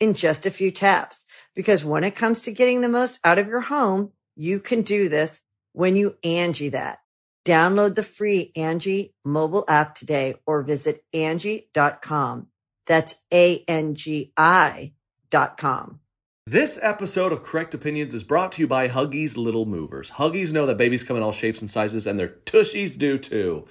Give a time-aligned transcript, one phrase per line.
[0.00, 1.26] in just a few taps.
[1.54, 5.08] Because when it comes to getting the most out of your home, you can do
[5.08, 5.40] this
[5.72, 6.98] when you Angi that.
[7.44, 12.48] Download the free Angi mobile app today or visit Angi.com.
[12.86, 14.92] That's A-N-G-I
[15.30, 16.00] dot com.
[16.46, 20.10] This episode of Correct Opinions is brought to you by Huggies Little Movers.
[20.10, 23.66] Huggies know that babies come in all shapes and sizes, and their tushies do too.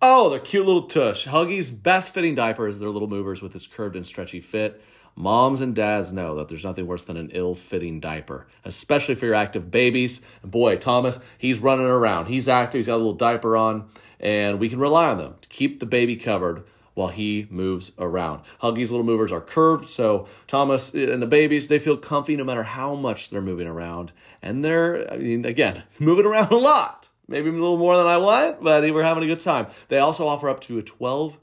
[0.00, 1.26] Oh, their cute little tush.
[1.26, 4.80] Huggies' best fitting diaper is their Little Movers with its curved and stretchy fit.
[5.14, 9.26] Moms and dads know that there's nothing worse than an ill fitting diaper, especially for
[9.26, 10.22] your active babies.
[10.42, 12.26] Boy, Thomas, he's running around.
[12.26, 15.48] He's active, he's got a little diaper on, and we can rely on them to
[15.48, 18.42] keep the baby covered while he moves around.
[18.62, 22.62] Huggies little movers are curved, so Thomas and the babies, they feel comfy no matter
[22.62, 24.12] how much they're moving around.
[24.42, 27.08] And they're, I mean, again, moving around a lot.
[27.28, 29.68] Maybe a little more than I want, but we're having a good time.
[29.88, 31.38] They also offer up to a 12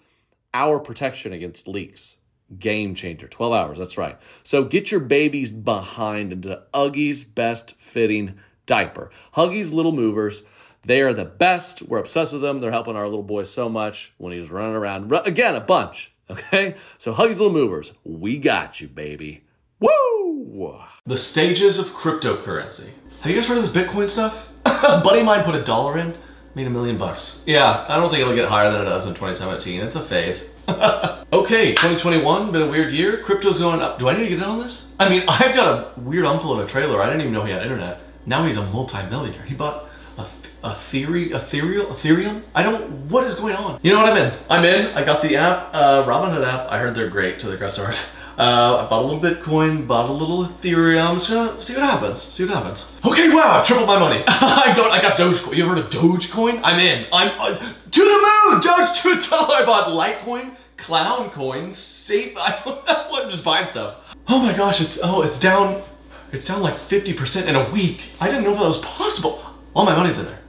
[0.54, 2.18] hour protection against leaks.
[2.58, 3.28] Game changer.
[3.28, 4.18] 12 hours, that's right.
[4.44, 9.12] So get your babies behind into Huggies best fitting diaper.
[9.36, 10.44] Huggies Little Movers.
[10.84, 11.82] They are the best.
[11.84, 12.60] We're obsessed with them.
[12.60, 15.12] They're helping our little boy so much when he's running around.
[15.12, 16.12] Again, a bunch.
[16.32, 16.76] Okay?
[17.00, 17.92] So Huggies Little Movers.
[18.04, 19.46] We got you, baby.
[19.80, 20.80] Woo!
[21.06, 22.90] The stages of cryptocurrency.
[23.22, 24.48] Have you guys heard of this Bitcoin stuff?
[24.66, 26.16] a buddy of mine put a dollar in,
[26.56, 27.42] made a million bucks.
[27.46, 29.82] Yeah, I don't think it'll get higher than it does in 2017.
[29.82, 30.48] It's a phase.
[31.34, 33.24] okay, 2021, been a weird year.
[33.24, 33.98] Crypto's going up.
[33.98, 34.88] Do I need to get in on this?
[35.00, 37.02] I mean, I've got a weird uncle in a trailer.
[37.02, 38.02] I didn't even know he had internet.
[38.26, 39.44] Now he's a multi-millionaire.
[39.44, 40.26] He bought a,
[40.64, 42.44] a theory, ethereal, Ethereum.
[42.54, 43.80] I don't, what is going on?
[43.82, 44.34] You know what I'm in?
[44.50, 44.96] I'm in.
[44.96, 46.72] I got the app, uh, Robinhood app.
[46.72, 48.02] I heard they're great to the customers.
[48.40, 51.06] Uh, I bought a little Bitcoin, bought a little Ethereum.
[51.06, 52.22] I'm just gonna see what happens.
[52.22, 52.86] See what happens.
[53.06, 54.24] Okay, wow, I've tripled my money.
[54.28, 55.58] I got, I got Dogecoin.
[55.58, 56.62] You ever heard of Dogecoin?
[56.64, 57.06] I'm in.
[57.12, 58.62] I'm uh, to the moon.
[58.62, 59.56] Doge to a dollar.
[59.56, 62.34] I bought Litecoin, Clown Coin, Safe.
[62.38, 63.22] I don't know.
[63.22, 64.16] I'm just buying stuff.
[64.28, 65.84] Oh my gosh, it's oh, it's down.
[66.32, 68.02] It's down like 50% in a week.
[68.22, 69.44] I didn't know that was possible.
[69.74, 70.40] All my money's in there.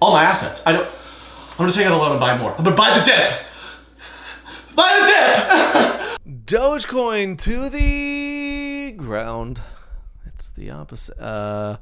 [0.00, 0.62] All my assets.
[0.66, 0.86] I don't.
[0.86, 2.54] I'm gonna take out a loan and buy more.
[2.56, 3.40] I'm gonna buy the dip.
[4.74, 6.46] Buy the dip.
[6.46, 9.60] Dogecoin to the ground.
[10.26, 11.18] It's the opposite.
[11.18, 11.78] Uh,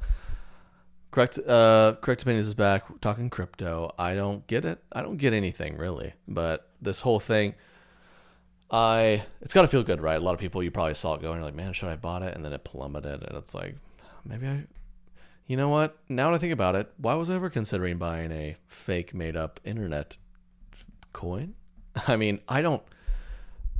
[1.11, 1.37] correct.
[1.39, 2.89] Uh, correct opinions is back.
[2.89, 3.93] We're talking crypto.
[3.99, 4.83] I don't get it.
[4.91, 6.13] I don't get anything really.
[6.27, 7.53] But this whole thing,
[8.69, 10.17] I it's got to feel good, right?
[10.17, 11.37] A lot of people you probably saw it going.
[11.37, 12.35] You're like, man, should I bought it?
[12.35, 13.75] And then it plummeted, and it's like,
[14.25, 14.63] maybe I.
[15.47, 15.97] You know what?
[16.09, 19.37] Now that I think about it, why was I ever considering buying a fake made
[19.37, 20.17] up internet
[21.13, 21.53] coin?
[22.07, 22.83] I mean, I don't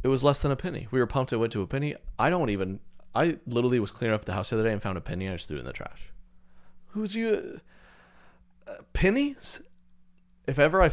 [0.04, 0.88] it was less than a penny.
[0.92, 1.96] We were pumped it went to a penny.
[2.18, 2.80] I don't even.
[3.16, 5.28] I literally was cleaning up the house the other day and found a penny.
[5.28, 6.12] I just threw it in the trash.
[6.88, 7.60] Who's you?
[8.68, 9.62] Uh, pennies?
[10.46, 10.92] If ever I,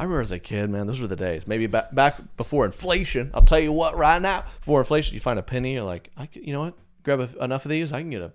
[0.00, 1.46] I remember as a kid, man, those were the days.
[1.46, 3.30] Maybe back back before inflation.
[3.34, 6.24] I'll tell you what, right now, before inflation, you find a penny, you're like, I
[6.24, 6.74] could, you know what?
[7.02, 8.32] Grab a, enough of these, I can get a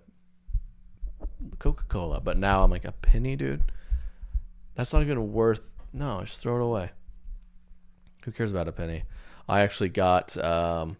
[1.58, 2.20] Coca Cola.
[2.20, 3.64] But now I'm like a penny, dude.
[4.76, 5.68] That's not even worth.
[5.92, 6.90] No, just throw it away.
[8.22, 9.02] Who cares about a penny?
[9.48, 10.36] I actually got.
[10.36, 10.96] Um,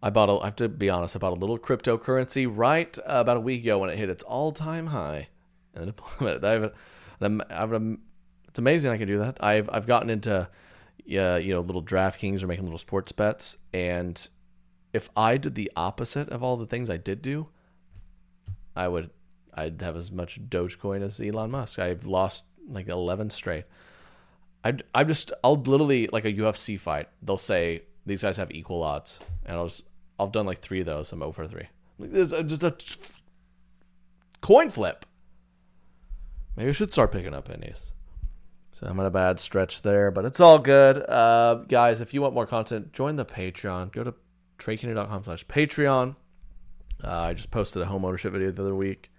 [0.00, 0.28] I bought.
[0.28, 1.16] A, I have to be honest.
[1.16, 4.86] I bought a little cryptocurrency right about a week ago when it hit its all-time
[4.86, 5.26] high,
[5.74, 6.00] and it.
[6.20, 6.72] I have, a,
[7.50, 7.96] I have a,
[8.54, 9.38] it's amazing I can do that.
[9.42, 10.48] I've I've gotten into,
[11.04, 14.28] yeah, you know, little DraftKings or making little sports bets, and
[14.92, 17.48] if I did the opposite of all the things I did do,
[18.76, 19.10] I would
[19.54, 21.80] I'd have as much Dogecoin as Elon Musk.
[21.80, 23.64] I've lost like 11 straight.
[24.62, 27.08] I I just I'll literally like a UFC fight.
[27.22, 29.82] They'll say these guys have equal odds, and I'll just
[30.20, 31.10] I've done like three of those.
[31.10, 31.66] I'm over three.
[31.98, 32.76] It's uh, just a
[34.42, 35.06] coin flip.
[36.54, 37.93] Maybe I should start picking up pennies.
[38.74, 41.08] So I'm in a bad stretch there, but it's all good.
[41.08, 43.92] Uh, guys, if you want more content, join the Patreon.
[43.92, 44.12] Go to
[44.58, 46.16] treykennedy.com slash Patreon.
[47.04, 49.12] Uh, I just posted a home ownership video the other week.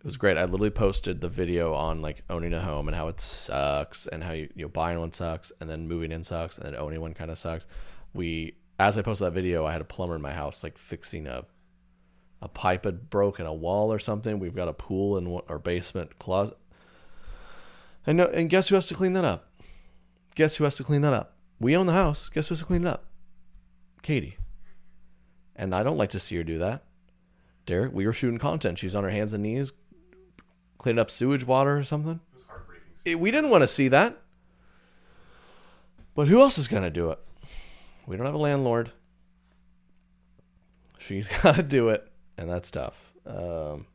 [0.00, 0.36] It was great.
[0.36, 4.24] I literally posted the video on like owning a home and how it sucks and
[4.24, 7.00] how you, you know, buying one sucks and then moving in sucks and then owning
[7.00, 7.68] one kind of sucks.
[8.12, 11.28] We as I posted that video, I had a plumber in my house like fixing
[11.28, 11.44] a
[12.42, 14.40] a pipe had broken a wall or something.
[14.40, 16.56] We've got a pool in our basement closet.
[18.06, 19.50] And no, and guess who has to clean that up?
[20.34, 21.34] Guess who has to clean that up?
[21.60, 22.28] We own the house.
[22.28, 23.04] Guess who has to clean it up?
[24.02, 24.36] Katie.
[25.56, 26.84] And I don't like to see her do that.
[27.66, 28.78] Derek, we were shooting content.
[28.78, 29.72] She's on her hands and knees
[30.78, 32.20] cleaning up sewage water or something.
[32.32, 32.86] It was heartbreaking.
[33.04, 34.16] It, we didn't want to see that.
[36.14, 37.18] But who else is going to do it?
[38.06, 38.92] We don't have a landlord.
[40.98, 42.08] She's got to do it
[42.38, 42.96] and that's tough.
[43.26, 43.86] Um,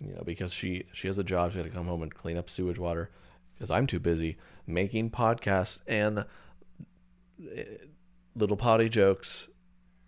[0.00, 2.38] you know, because she she has a job, she got to come home and clean
[2.38, 3.10] up sewage water.
[3.60, 7.64] Because I'm too busy making podcasts and eh,
[8.34, 9.48] little potty jokes,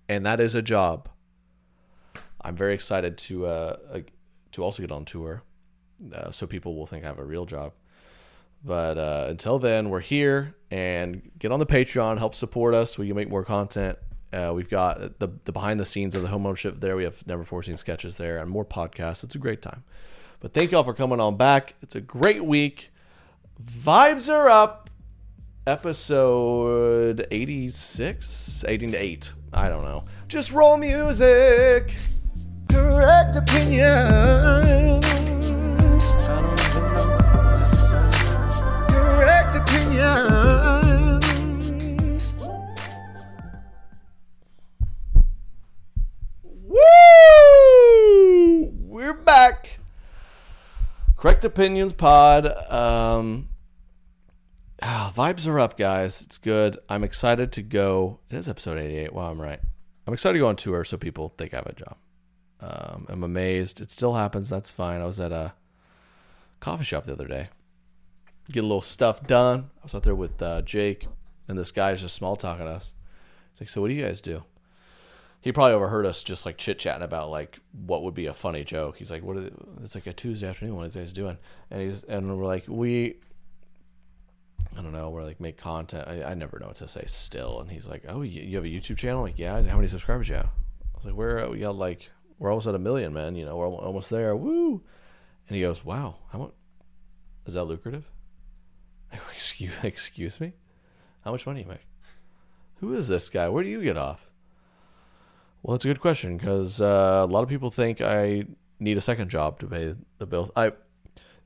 [0.08, 1.08] and that is a job.
[2.40, 3.76] I'm very excited to uh,
[4.52, 5.42] to also get on tour,
[6.14, 7.72] uh, so people will think I have a real job.
[8.64, 12.96] But uh, until then, we're here and get on the Patreon, help support us.
[12.96, 13.98] We can make more content
[14.32, 16.96] uh, we've got the the behind the scenes of the home ownership there.
[16.96, 19.24] We have never seen sketches there and more podcasts.
[19.24, 19.84] It's a great time.
[20.40, 21.74] But thank y'all for coming on back.
[21.82, 22.91] It's a great week.
[23.60, 24.90] Vibes are up.
[25.66, 29.30] Episode 86, 18 to 8.
[29.52, 30.04] I don't know.
[30.28, 31.94] Just roll music.
[32.68, 35.04] Correct opinions.
[38.90, 40.61] Correct opinions.
[51.42, 52.46] Correct Opinions Pod.
[52.70, 53.48] Um,
[54.80, 56.22] ah, vibes are up, guys.
[56.22, 56.78] It's good.
[56.88, 58.20] I'm excited to go.
[58.30, 59.12] It is episode 88.
[59.12, 59.58] Wow, I'm right.
[60.06, 61.96] I'm excited to go on tour so people think I have a job.
[62.60, 63.80] Um, I'm amazed.
[63.80, 64.48] It still happens.
[64.48, 65.00] That's fine.
[65.00, 65.52] I was at a
[66.60, 67.48] coffee shop the other day.
[68.52, 69.70] Get a little stuff done.
[69.80, 71.08] I was out there with uh, Jake,
[71.48, 72.94] and this guy's just small talking us.
[73.50, 74.44] He's like, "So what do you guys do?"
[75.42, 78.62] He probably overheard us just like chit chatting about like what would be a funny
[78.62, 78.96] joke.
[78.96, 79.36] He's like, "What?
[79.36, 79.50] Are
[79.82, 80.76] it's like a Tuesday afternoon.
[80.76, 81.36] What these guys doing?"
[81.70, 83.16] And he's and we're like, "We,
[84.78, 85.10] I don't know.
[85.10, 86.06] We're like make content.
[86.06, 88.64] I, I never know what to say still." And he's like, "Oh, you, you have
[88.64, 89.22] a YouTube channel?
[89.22, 89.60] Like, yeah.
[89.62, 92.68] How many subscribers you have?" I was like, "We're uh, we got like we're almost
[92.68, 93.34] at a million, man.
[93.34, 94.36] You know, we're almost there.
[94.36, 94.80] Woo!"
[95.48, 96.52] And he goes, "Wow, how much?
[97.46, 98.08] Is that lucrative?"
[99.34, 100.52] excuse excuse me,
[101.24, 101.86] how much money you make?
[102.76, 103.48] Who is this guy?
[103.48, 104.28] Where do you get off?
[105.62, 108.44] Well, that's a good question because uh, a lot of people think I
[108.80, 110.50] need a second job to pay the bills.
[110.56, 110.72] I,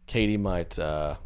[0.06, 1.16] Katie, might, uh,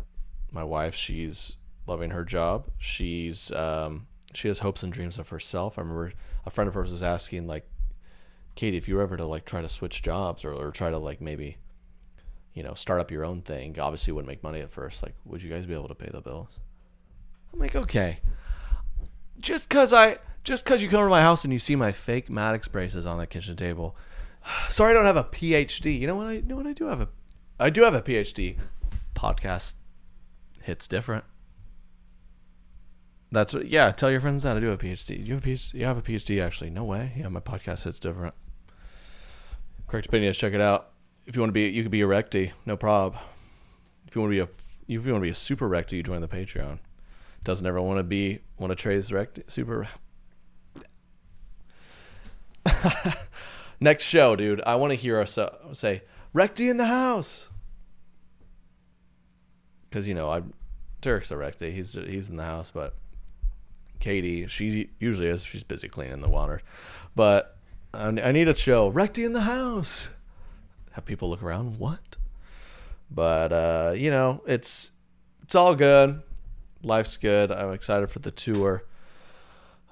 [0.50, 1.56] my wife, she's
[1.86, 2.66] loving her job.
[2.78, 5.78] She's um, she has hopes and dreams of herself.
[5.78, 6.12] I remember
[6.44, 7.68] a friend of hers was asking like,
[8.54, 10.98] Katie, if you were ever to like try to switch jobs or, or try to
[10.98, 11.58] like maybe,
[12.54, 15.02] you know, start up your own thing, obviously wouldn't make money at first.
[15.02, 16.48] Like, would you guys be able to pay the bills?
[17.52, 18.18] I'm like, okay.
[19.38, 22.30] Just because I just because you come to my house and you see my fake
[22.30, 23.96] Maddox braces on the kitchen table.
[24.70, 25.98] Sorry, I don't have a PhD.
[25.98, 26.26] You know what?
[26.26, 27.08] I you know what I do have a.
[27.58, 28.56] I do have a PhD.
[29.14, 29.74] Podcast
[30.62, 31.24] hits different.
[33.32, 33.66] That's what.
[33.68, 35.24] Yeah, tell your friends that I do have a PhD.
[35.24, 35.74] You have a PhD.
[35.74, 36.70] You have a PhD actually.
[36.70, 37.12] No way.
[37.16, 38.34] Yeah, my podcast hits different.
[39.86, 40.36] Correct opinions.
[40.36, 40.90] Check it out.
[41.26, 42.52] If you want to be, you could be a recti.
[42.64, 43.20] No problem.
[44.06, 46.02] If you want to be a, if you want to be a super recti, you
[46.02, 46.78] join the Patreon.
[47.44, 49.88] Doesn't everyone want to be want to trade recti super
[53.80, 54.60] Next show, dude.
[54.66, 56.02] I want to hear us uh, say
[56.32, 57.48] Recti in the house.
[59.88, 60.52] Because you know, I'm
[61.00, 61.70] Derek's a Recti.
[61.70, 62.94] He's he's in the house, but
[63.98, 65.44] Katie, she usually is.
[65.44, 66.62] She's busy cleaning the water,
[67.16, 67.56] but
[67.92, 70.10] I, I need a show Recti in the house.
[70.92, 71.78] Have people look around.
[71.78, 72.16] What?
[73.10, 74.92] But uh, you know, it's
[75.42, 76.22] it's all good.
[76.82, 77.50] Life's good.
[77.50, 78.84] I'm excited for the tour.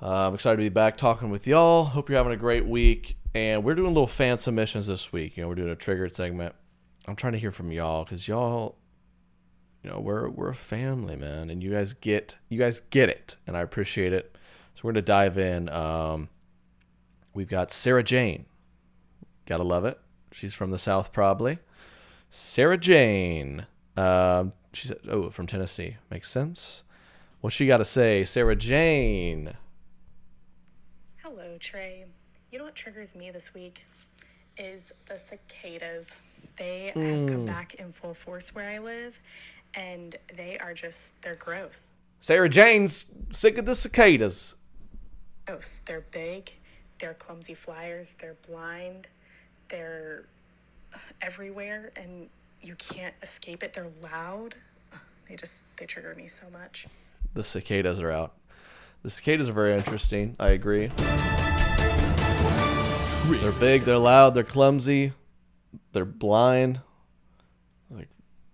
[0.01, 1.85] Uh, I'm excited to be back talking with y'all.
[1.85, 3.17] Hope you're having a great week.
[3.35, 5.37] And we're doing little fan submissions this week.
[5.37, 6.55] You know, we're doing a triggered segment.
[7.07, 8.77] I'm trying to hear from y'all because y'all,
[9.83, 13.37] you know, we're we're a family, man, and you guys get you guys get it,
[13.47, 14.37] and I appreciate it.
[14.75, 15.69] So we're gonna dive in.
[15.69, 16.29] Um,
[17.35, 18.47] we've got Sarah Jane.
[19.47, 19.99] Gotta love it.
[20.33, 21.59] She's from the South, probably.
[22.31, 23.67] Sarah Jane.
[23.97, 25.97] Um, she's oh from Tennessee.
[26.11, 26.85] Makes sense.
[27.41, 29.55] What she got to say, Sarah Jane?
[31.59, 32.05] Trey.
[32.51, 33.85] You know what triggers me this week
[34.57, 36.17] is the cicadas.
[36.57, 37.21] They mm.
[37.21, 39.21] have come back in full force where I live,
[39.75, 41.89] and they are just, they're gross.
[42.21, 44.57] Sarah Jane's sick of the cicadas.
[45.47, 45.81] Gross.
[45.87, 46.53] They're big,
[46.99, 49.09] they're clumsy flyers, they're blind,
[49.69, 50.25] they're
[51.23, 52.29] everywhere, and
[52.63, 53.73] you can't escape it.
[53.73, 54.55] They're loud.
[55.29, 56.87] They just they trigger me so much.
[57.35, 58.33] The cicadas are out.
[59.03, 60.35] The cicadas are very interesting.
[60.41, 60.91] I agree.
[63.29, 65.13] They're big, they're loud, they're clumsy,
[65.93, 66.81] they're blind.
[67.91, 68.09] Like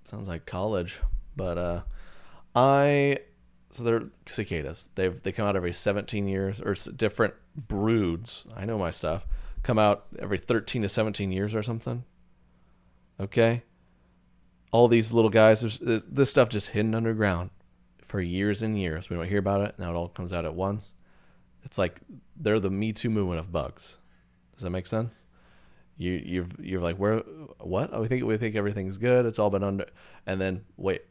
[0.05, 1.01] sounds like college,
[1.35, 1.83] but uh
[2.55, 3.19] I
[3.71, 4.91] so they're cicadas.
[4.95, 8.47] They they come out every 17 years or different broods.
[8.55, 9.27] I know my stuff.
[9.63, 12.05] Come out every 13 to 17 years or something.
[13.19, 13.63] Okay?
[14.73, 17.51] All these little guys, there's, this stuff just hidden underground
[18.15, 19.11] for years and years.
[19.11, 19.75] We don't hear about it.
[19.77, 20.95] Now it all comes out at once.
[21.65, 21.99] It's like
[22.37, 23.97] they're the Me Too movement of bugs.
[24.55, 25.11] Does that make sense?
[25.97, 27.19] You you've you're like where
[27.59, 27.91] what?
[27.93, 29.27] Oh, we think we think everything's good.
[29.27, 29.87] It's all been under,
[30.27, 31.03] and then wait,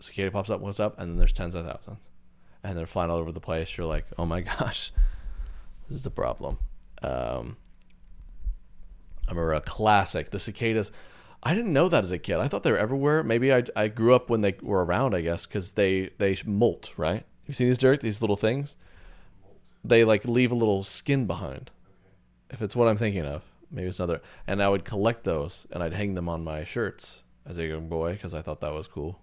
[0.00, 0.60] cicada pops up.
[0.60, 1.00] What's up?
[1.00, 2.10] And then there's tens of thousands,
[2.62, 3.78] and they're flying all over the place.
[3.78, 4.92] You're like, oh my gosh,
[5.88, 6.58] this is the problem.
[7.00, 7.56] Um,
[9.26, 10.92] I remember a classic, the cicadas.
[11.42, 12.36] I didn't know that as a kid.
[12.36, 13.22] I thought they were everywhere.
[13.22, 15.14] Maybe I, I grew up when they were around.
[15.14, 17.24] I guess because they they molt, right?
[17.46, 18.00] You've seen these Derek?
[18.00, 18.76] These little things.
[19.82, 21.70] They like leave a little skin behind.
[22.50, 24.20] If it's what I'm thinking of, maybe it's another.
[24.46, 27.88] And I would collect those and I'd hang them on my shirts as a young
[27.88, 29.20] boy because I thought that was cool.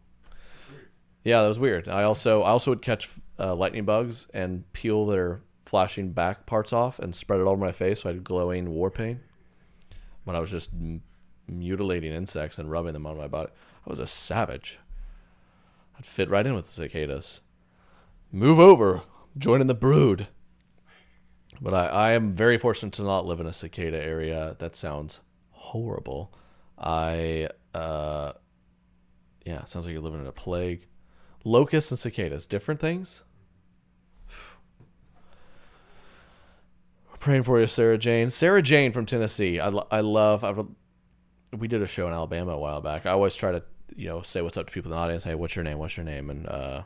[1.24, 1.88] Yeah, that was weird.
[1.88, 6.74] I also I also would catch uh, lightning bugs and peel their flashing back parts
[6.74, 9.20] off and spread it all over my face so I had glowing war paint
[10.24, 10.72] when I was just
[11.48, 13.52] mutilating insects and rubbing them on my body.
[13.86, 14.80] I was a savage.
[15.98, 17.42] I'd fit right in with the cicadas.
[18.32, 19.04] Move over,
[19.38, 20.28] join in the brood.
[21.60, 24.56] But I, I am very fortunate to not live in a cicada area.
[24.60, 26.34] That sounds horrible.
[26.78, 28.34] I, uh,
[29.46, 30.86] yeah, sounds like you're living in a plague.
[31.44, 33.24] Locusts and cicadas, different things?
[37.10, 38.30] We're praying for you, Sarah Jane.
[38.30, 39.60] Sarah Jane from Tennessee.
[39.60, 40.54] I, lo- I love, I,
[41.56, 43.06] we did a show in Alabama a while back.
[43.06, 43.64] I always try to,
[43.96, 45.24] you know, say what's up to people in the audience.
[45.24, 45.78] Hey, what's your name?
[45.78, 46.30] What's your name?
[46.30, 46.84] And, uh,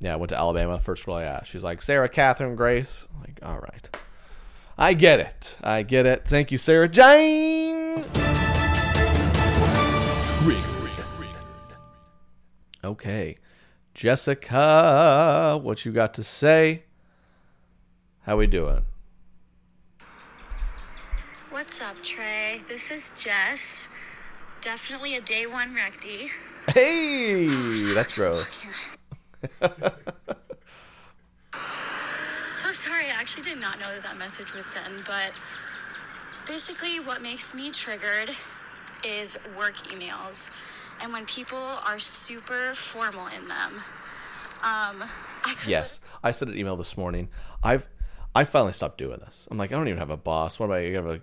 [0.00, 0.78] yeah, I went to Alabama.
[0.78, 3.06] First girl I asked, she's like Sarah Catherine Grace.
[3.14, 3.98] I'm like, all right,
[4.76, 5.56] I get it.
[5.62, 6.26] I get it.
[6.26, 8.04] Thank you, Sarah Jane.
[12.84, 13.34] Okay,
[13.94, 16.84] Jessica, what you got to say?
[18.22, 18.84] How we doing?
[21.66, 22.62] What's up, Trey?
[22.68, 23.88] This is Jess.
[24.60, 26.30] Definitely a day one recty.
[26.68, 28.46] Hey, that's gross.
[32.46, 35.32] So sorry, I actually did not know that that message was sent, but
[36.46, 38.30] basically, what makes me triggered
[39.04, 40.48] is work emails.
[41.02, 43.74] And when people are super formal in them.
[44.62, 45.02] Um,
[45.44, 47.28] I Yes, I sent an email this morning.
[47.64, 47.88] I've
[48.36, 49.48] I finally stopped doing this.
[49.50, 50.60] I'm like, I don't even have a boss.
[50.60, 51.20] What am I gonna?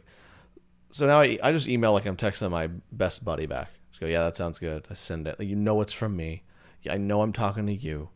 [0.93, 3.71] So now I I just email like I'm texting my best buddy back.
[3.89, 4.85] Just go, yeah, that sounds good.
[4.91, 5.41] I send it.
[5.41, 6.43] You know it's from me.
[6.83, 8.09] Yeah, I know I'm talking to you.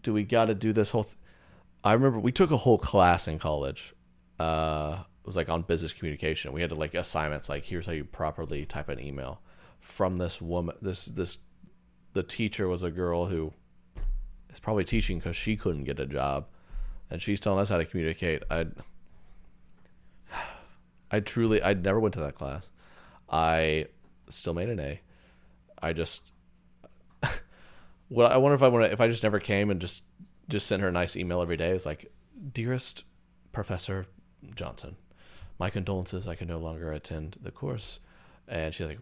[0.00, 1.04] Do we got to do this whole?
[1.04, 1.16] Th-
[1.82, 3.94] I remember we took a whole class in college.
[4.38, 6.52] Uh, it was like on business communication.
[6.52, 9.40] We had to like assignments like here's how you properly type an email
[9.80, 10.76] from this woman.
[10.80, 11.38] This this
[12.12, 13.52] the teacher was a girl who
[14.52, 16.46] is probably teaching because she couldn't get a job,
[17.10, 18.44] and she's telling us how to communicate.
[18.52, 18.66] I
[21.14, 22.70] I truly I never went to that class.
[23.28, 23.86] I
[24.28, 25.00] still made an A.
[25.80, 26.32] I just
[28.10, 30.02] well, I wonder if I want to if I just never came and just
[30.48, 31.70] just sent her a nice email every day.
[31.70, 32.10] It's like,
[32.52, 33.04] dearest
[33.52, 34.06] Professor
[34.56, 34.96] Johnson,
[35.60, 36.26] my condolences.
[36.26, 38.00] I can no longer attend the course,
[38.48, 38.98] and she's like,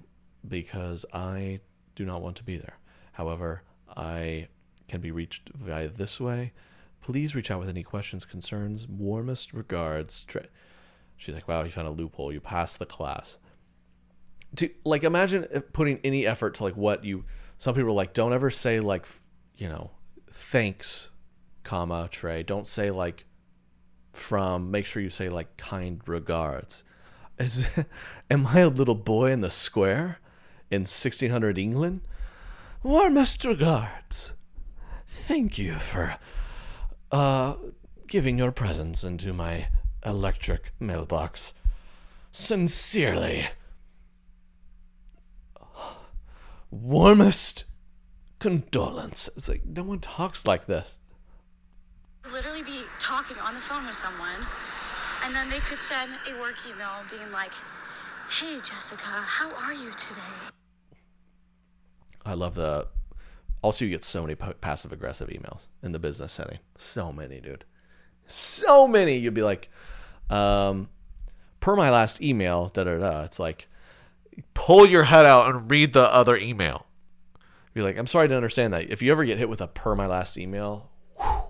[0.46, 1.60] because I
[1.96, 2.78] do not want to be there.
[3.12, 3.62] However,
[3.96, 4.48] I
[4.86, 6.52] can be reached via this way.
[7.00, 8.86] Please reach out with any questions, concerns.
[8.86, 10.24] Warmest regards.
[10.24, 10.46] Tre-"
[11.16, 12.32] She's like, wow, you found a loophole.
[12.32, 13.38] You passed the class.
[14.56, 17.24] To like imagine putting any effort to like what you
[17.56, 19.06] some people are like don't ever say like
[19.56, 19.90] you know
[20.30, 21.10] thanks
[21.62, 22.42] comma trey.
[22.42, 23.24] Don't say like
[24.12, 26.84] from make sure you say like kind regards.
[27.38, 27.64] Is
[28.30, 30.18] am i a little boy in the square
[30.70, 32.02] in 1600 england?
[32.82, 34.32] Warmest regards
[35.06, 36.16] thank you for
[37.10, 37.54] uh
[38.06, 39.68] giving your presence into my
[40.04, 41.54] electric mailbox
[42.32, 43.46] sincerely
[46.70, 47.64] warmest
[48.38, 49.28] condolence.
[49.36, 50.98] It's like no one talks like this.
[52.30, 54.46] literally be talking on the phone with someone,
[55.24, 57.52] and then they could send a work email being like,
[58.30, 60.20] Hey, Jessica, how are you today?
[62.24, 62.88] I love the.
[63.60, 66.58] Also, you get so many passive aggressive emails in the business setting.
[66.78, 67.64] So many, dude.
[68.26, 69.16] So many.
[69.18, 69.70] You'd be like,
[70.30, 70.88] um,
[71.60, 73.22] per my last email, da da da.
[73.22, 73.68] It's like,
[74.54, 76.86] pull your head out and read the other email.
[77.74, 78.90] Be like, I'm sorry to understand that.
[78.90, 81.44] If you ever get hit with a per my last email, whew,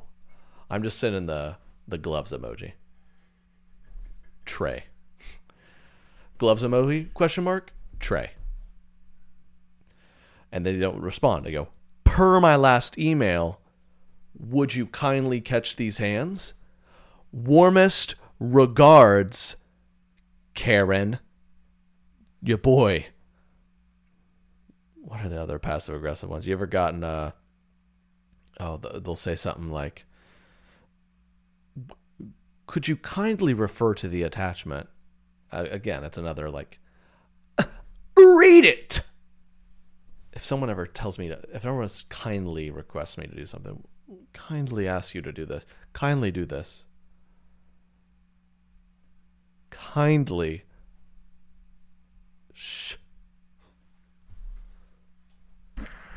[0.71, 1.57] I'm just sending the
[1.89, 2.73] the gloves emoji.
[4.45, 4.85] Trey.
[6.39, 7.13] Gloves emoji?
[7.13, 7.73] Question mark.
[7.99, 8.31] Trey.
[10.51, 11.45] And then they don't respond.
[11.45, 11.69] They go,
[12.05, 13.61] per my last email,
[14.39, 16.55] would you kindly catch these hands?
[17.33, 19.57] Warmest regards,
[20.55, 21.19] Karen.
[22.43, 23.07] Your boy.
[25.01, 26.47] What are the other passive aggressive ones?
[26.47, 27.33] You ever gotten uh
[28.61, 30.05] oh they'll say something like
[32.67, 34.89] could you kindly refer to the attachment?
[35.51, 36.79] Uh, again, it's another like
[38.17, 39.03] read it.
[40.33, 43.83] If someone ever tells me to, if anyone kindly requests me to do something,
[44.33, 45.67] kindly ask you to do this.
[45.93, 46.87] Kindly do this.
[49.73, 50.63] Kindly.
[52.55, 52.95] Shh.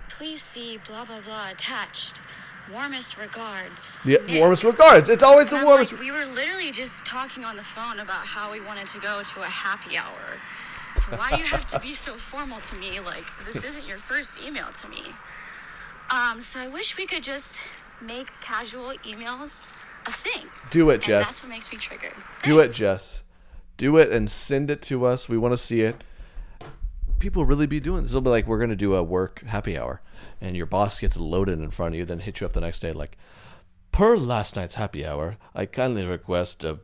[0.10, 2.20] Please see blah blah blah attached.
[2.72, 4.00] Warmest regards.
[4.06, 4.40] Yeah, Nick.
[4.40, 5.08] warmest regards.
[5.08, 5.92] It's always the And I'm warmest.
[5.94, 9.22] like, we were literally just talking on the phone about how we wanted to go
[9.22, 10.40] to a happy hour.
[10.96, 13.00] So why do you have to be so formal to me?
[13.00, 15.04] Like this isn't your first email to me.
[16.12, 17.62] Um, so I wish we could just
[18.02, 19.70] make casual emails
[20.08, 20.48] a thing.
[20.72, 21.26] Do it, And Jess.
[21.28, 22.14] that's what makes me triggered.
[22.44, 23.24] Do it, Jess.
[23.78, 25.28] Do it and send it to us.
[25.28, 26.04] We want to see it.
[27.20, 28.12] People really be doing this.
[28.12, 30.02] It'll be like we're gonna do a work happy hour,
[30.42, 32.82] and your boss gets loaded in front of you, then hit you up the next
[32.82, 33.18] day like,
[33.92, 36.80] per last night's happy hour, I kindly request a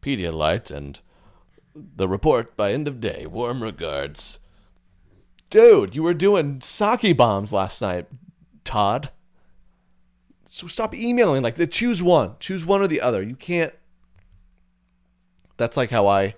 [0.00, 1.00] Pedialyte and
[1.74, 3.26] the report by end of day.
[3.26, 4.38] Warm regards.
[5.50, 8.06] Dude, you were doing sake bombs last night,
[8.64, 9.10] Todd.
[10.48, 11.56] So stop emailing like.
[11.70, 12.36] Choose one.
[12.40, 13.22] Choose one or the other.
[13.22, 13.72] You can't
[15.58, 16.34] that's like how I,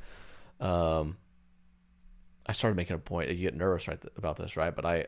[0.59, 1.17] um,
[2.47, 3.31] I started making a point.
[3.31, 4.75] You get nervous right th- about this, right?
[4.75, 5.07] But I,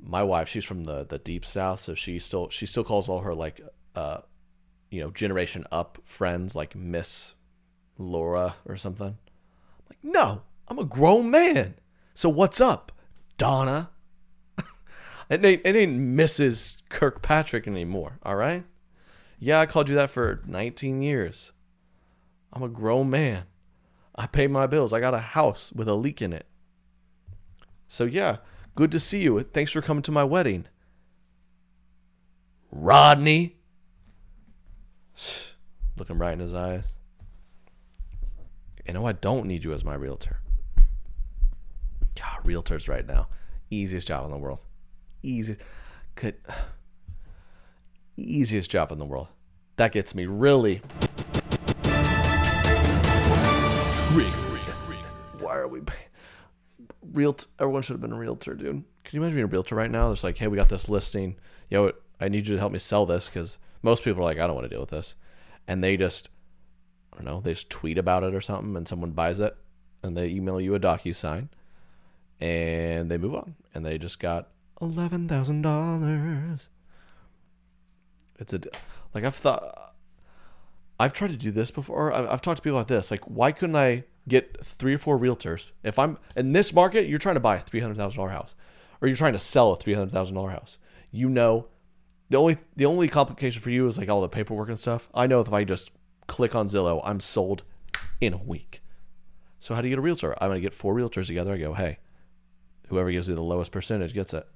[0.00, 3.20] my wife, she's from the the deep south, so she still she still calls all
[3.20, 3.60] her like,
[3.94, 4.18] uh,
[4.90, 7.34] you know, generation up friends like Miss
[7.98, 9.06] Laura or something.
[9.06, 11.74] I'm like, no, I'm a grown man.
[12.14, 12.90] So what's up,
[13.38, 13.90] Donna?
[15.30, 16.82] it ain't it ain't Mrs.
[16.88, 18.18] Kirkpatrick anymore.
[18.24, 18.64] All right.
[19.38, 21.52] Yeah, I called you that for 19 years.
[22.52, 23.44] I'm a grown man.
[24.14, 24.92] I pay my bills.
[24.92, 26.46] I got a house with a leak in it.
[27.88, 28.38] So yeah,
[28.74, 29.40] good to see you.
[29.42, 30.66] Thanks for coming to my wedding.
[32.70, 33.56] Rodney.
[35.96, 36.92] Look him right in his eyes.
[38.86, 40.38] You know I don't need you as my realtor.
[42.14, 43.28] God, realtors right now.
[43.70, 44.62] Easiest job in the world.
[45.22, 45.56] Easy
[46.14, 46.36] could
[48.16, 49.28] easiest job in the world.
[49.76, 50.82] That gets me really
[54.12, 55.80] why are we
[57.12, 58.84] real everyone should have been a realtor dude.
[59.04, 60.12] Can you imagine being a realtor right now?
[60.12, 61.36] It's like hey we got this listing.
[61.70, 64.46] Yo i need you to help me sell this because most people are like i
[64.46, 65.16] don't want to deal with this.
[65.66, 66.28] And they just
[67.14, 69.56] i don't know they just tweet about it or something and someone buys it
[70.02, 71.48] and they email you a docu-sign
[72.38, 73.54] and they move on.
[73.74, 74.50] And they just got
[74.82, 76.68] $11000
[78.38, 78.60] it's a
[79.14, 79.91] like i've thought
[81.02, 82.12] I've tried to do this before.
[82.12, 83.10] I've, talked to people about this.
[83.10, 85.72] Like, why couldn't I get three or four realtors?
[85.82, 88.54] If I'm in this market, you're trying to buy a three hundred thousand dollar house,
[89.00, 90.78] or you're trying to sell a three hundred thousand dollar house.
[91.10, 91.66] You know,
[92.30, 95.08] the only the only complication for you is like all the paperwork and stuff.
[95.12, 95.90] I know if I just
[96.28, 97.64] click on Zillow, I'm sold
[98.20, 98.78] in a week.
[99.58, 100.40] So how do you get a realtor?
[100.40, 101.52] I'm gonna get four realtors together.
[101.52, 101.98] I go, hey,
[102.86, 104.46] whoever gives me the lowest percentage gets it.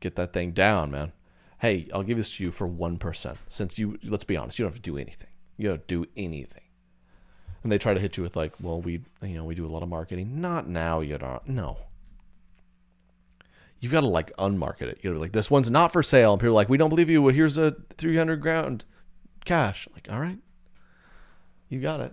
[0.00, 1.12] Get that thing down, man.
[1.58, 3.36] Hey, I'll give this to you for one percent.
[3.46, 5.28] Since you, let's be honest, you don't have to do anything.
[5.56, 6.62] You don't do anything.
[7.62, 9.68] And they try to hit you with like, well, we, you know, we do a
[9.68, 10.40] lot of marketing.
[10.40, 11.48] Not now, you don't.
[11.48, 11.78] No.
[13.80, 14.98] You've got to like unmarket it.
[15.02, 17.10] You know, like this one's not for sale, and people are like, we don't believe
[17.10, 17.22] you.
[17.22, 18.84] Well, here's a three hundred grand
[19.44, 19.86] cash.
[19.94, 20.38] like, all right,
[21.68, 22.12] you got it.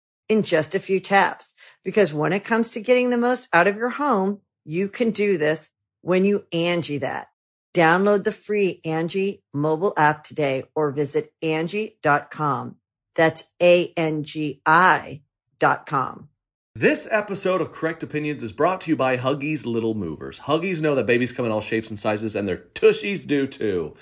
[0.31, 1.55] in just a few taps.
[1.83, 5.37] Because when it comes to getting the most out of your home, you can do
[5.37, 5.69] this
[6.01, 7.27] when you Angi that.
[7.73, 12.77] Download the free Angi mobile app today or visit Angi.com.
[13.13, 15.21] That's A-N-G-I
[15.59, 16.29] dot com.
[16.75, 20.39] This episode of Correct Opinions is brought to you by Huggies Little Movers.
[20.39, 23.95] Huggies know that babies come in all shapes and sizes, and their tushies do too.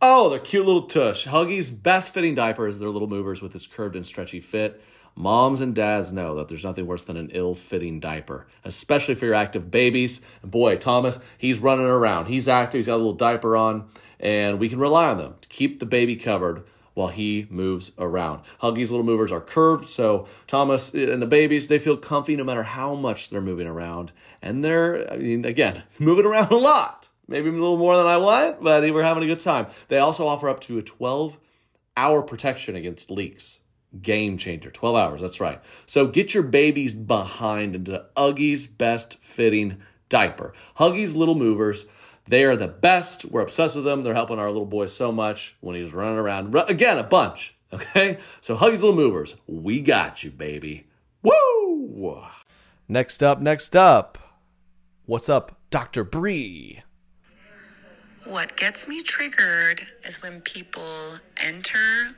[0.00, 1.26] Oh, they're cute little tush.
[1.26, 4.80] Huggies' best fitting diaper is their Little Movers with its curved and stretchy fit.
[5.16, 9.26] Moms and dads know that there's nothing worse than an ill fitting diaper, especially for
[9.26, 10.20] your active babies.
[10.42, 12.26] Boy, Thomas, he's running around.
[12.26, 15.48] He's active, he's got a little diaper on, and we can rely on them to
[15.48, 18.42] keep the baby covered while he moves around.
[18.60, 22.62] Huggies little movers are curved, so Thomas and the babies, they feel comfy no matter
[22.62, 24.12] how much they're moving around.
[24.40, 27.08] And they're, I mean, again, moving around a lot.
[27.26, 29.68] Maybe a little more than I want, but we're having a good time.
[29.88, 31.38] They also offer up to a 12
[31.96, 33.60] hour protection against leaks.
[34.02, 34.70] Game changer.
[34.70, 35.60] 12 hours, that's right.
[35.86, 39.78] So get your babies behind into Huggies' best fitting
[40.08, 40.52] diaper.
[40.78, 41.86] Huggies Little Movers.
[42.26, 43.26] They are the best.
[43.26, 44.02] We're obsessed with them.
[44.02, 46.54] They're helping our little boy so much when he's running around.
[46.54, 47.54] Again, a bunch.
[47.74, 48.18] Okay?
[48.40, 49.34] So Huggies Little Movers.
[49.48, 50.86] We got you, baby.
[51.24, 52.22] Woo!
[52.86, 54.16] Next up, next up.
[55.06, 56.04] What's up, Dr.
[56.04, 56.82] Bree?
[58.24, 62.16] What gets me triggered is when people enter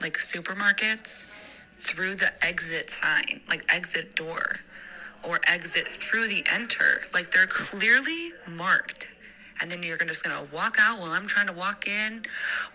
[0.00, 1.26] like supermarkets
[1.78, 4.60] through the exit sign, like exit door
[5.22, 7.02] or exit through the enter.
[7.12, 9.08] Like they're clearly marked.
[9.60, 12.22] And then you're just gonna walk out while I'm trying to walk in,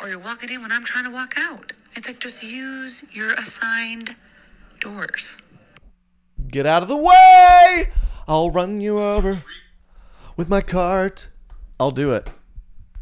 [0.02, 1.72] or you're walking in when I'm trying to walk out.
[1.96, 4.16] It's like just use your assigned
[4.82, 5.38] doors.
[6.50, 7.90] Get out of the way!
[8.28, 9.44] I'll run you over
[10.36, 11.30] with my cart.
[11.80, 12.30] I'll do it.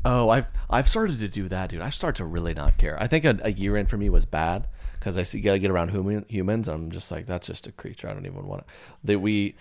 [0.03, 1.81] Oh, I've I've started to do that, dude.
[1.81, 3.01] I start to really not care.
[3.01, 5.69] I think a, a year in for me was bad because I see gotta get
[5.69, 6.67] around human, humans.
[6.67, 8.07] I'm just like that's just a creature.
[8.07, 8.73] I don't even want to.
[9.03, 9.55] That we,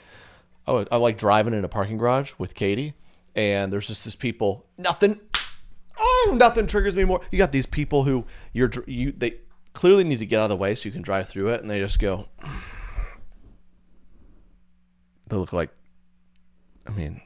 [0.67, 2.95] oh, I like driving in a parking garage with Katie,
[3.35, 4.67] and there's just this people.
[4.79, 5.21] Nothing.
[5.99, 7.21] Oh, nothing triggers me more.
[7.31, 8.25] You got these people who
[8.55, 9.35] you're you they
[9.75, 11.71] clearly need to get out of the way so you can drive through it, and
[11.71, 12.29] they just go.
[15.29, 15.71] They look like,
[16.89, 17.21] I mean,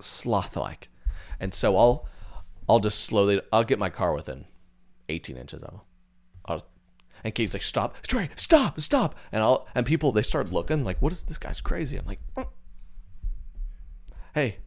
[0.00, 0.88] sloth like,
[1.40, 2.08] and so I'll
[2.68, 4.46] I'll just slowly I'll get my car within
[5.08, 5.80] 18 inches of them.
[6.46, 6.62] I'll,
[7.22, 9.16] and Katie's like, stop, Trey, stop, stop.
[9.32, 11.96] And I'll and people they start looking like, what is this guy's crazy?
[11.96, 12.48] I'm like, "Mm."
[14.34, 14.58] hey,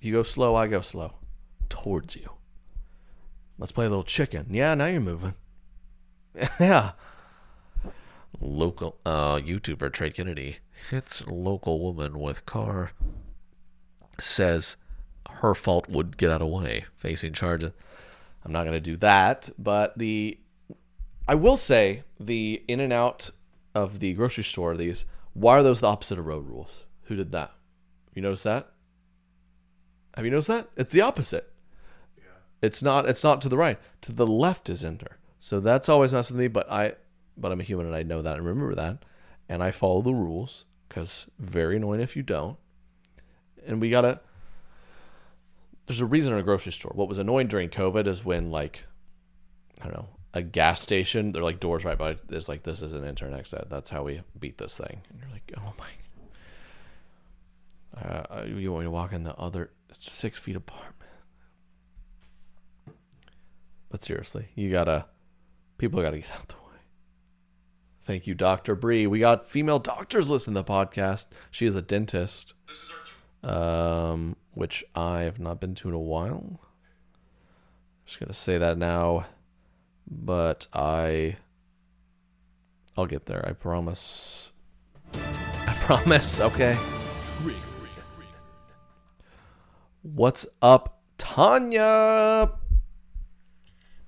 [0.00, 1.14] you go slow, I go slow.
[1.68, 2.30] Towards you.
[3.58, 4.46] Let's play a little chicken.
[4.50, 5.34] Yeah, now you're moving.
[6.60, 6.92] yeah.
[8.40, 10.58] Local uh YouTuber Trey Kennedy
[10.90, 12.92] hits local woman with car
[14.18, 14.76] says
[15.40, 17.72] her fault would get out of way facing charges.
[18.44, 20.38] I'm not going to do that, but the
[21.28, 23.30] I will say the in and out
[23.74, 26.86] of the grocery store these why are those the opposite of road rules?
[27.04, 27.52] Who did that?
[28.14, 28.72] You notice that?
[30.16, 30.68] Have you noticed that?
[30.76, 31.52] It's the opposite.
[32.62, 33.78] It's not it's not to the right.
[34.02, 35.18] To the left is enter.
[35.38, 36.94] So that's always messed with me, but I
[37.36, 39.04] but I'm a human and I know that and remember that.
[39.48, 42.56] And I follow the rules because very annoying if you don't.
[43.66, 44.20] And we gotta
[45.86, 46.92] there's a reason in a grocery store.
[46.94, 48.84] What was annoying during COVID is when like
[49.80, 52.92] I don't know, a gas station, they're like doors right by there's like this is
[52.92, 53.68] an enter exit.
[53.68, 55.02] That's how we beat this thing.
[55.10, 55.86] And you're like, oh my
[57.96, 60.94] uh, you want me to walk in the other six feet apart.
[63.90, 65.06] But seriously, you gotta
[65.78, 66.78] people gotta get out the way.
[68.04, 68.76] Thank you, Dr.
[68.76, 69.06] Bree.
[69.06, 71.26] We got female doctors listening to the podcast.
[71.50, 72.54] She is a dentist.
[73.42, 76.60] Um, which I have not been to in a while.
[78.04, 79.26] Just gonna say that now.
[80.10, 81.36] But I
[82.98, 84.52] I'll get there, I promise.
[85.14, 86.76] I promise, okay.
[90.02, 92.50] What's up, Tanya?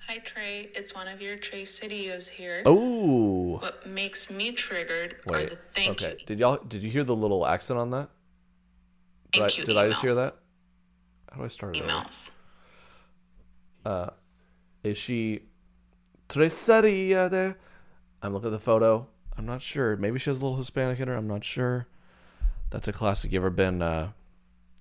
[0.09, 2.63] Hi Trey, it's one of your Trey Cityos here.
[2.67, 5.51] Oh, What makes me triggered are wait.
[5.51, 6.17] the thank Okay.
[6.19, 8.11] you Did y'all did you hear the little accent on that?
[9.33, 10.37] Did, I, did I just hear that?
[11.31, 11.85] How do I start it?
[11.85, 12.31] emails.
[14.83, 15.41] Is she
[16.29, 17.57] Treseria there?
[18.23, 19.07] I'm looking at the photo.
[19.37, 19.97] I'm not sure.
[19.97, 21.15] Maybe she has a little Hispanic in her.
[21.15, 21.87] I'm not sure.
[22.71, 23.33] That's a classic.
[23.33, 23.81] You ever been?
[23.81, 24.11] Uh,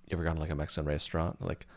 [0.07, 1.41] you ever gone to like a Mexican restaurant?
[1.41, 1.67] Like,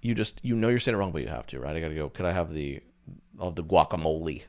[0.00, 1.74] you just you know you're saying it wrong, but you have to, right?
[1.74, 2.08] I gotta go.
[2.08, 2.80] Could I have the
[3.38, 4.42] of the guacamole?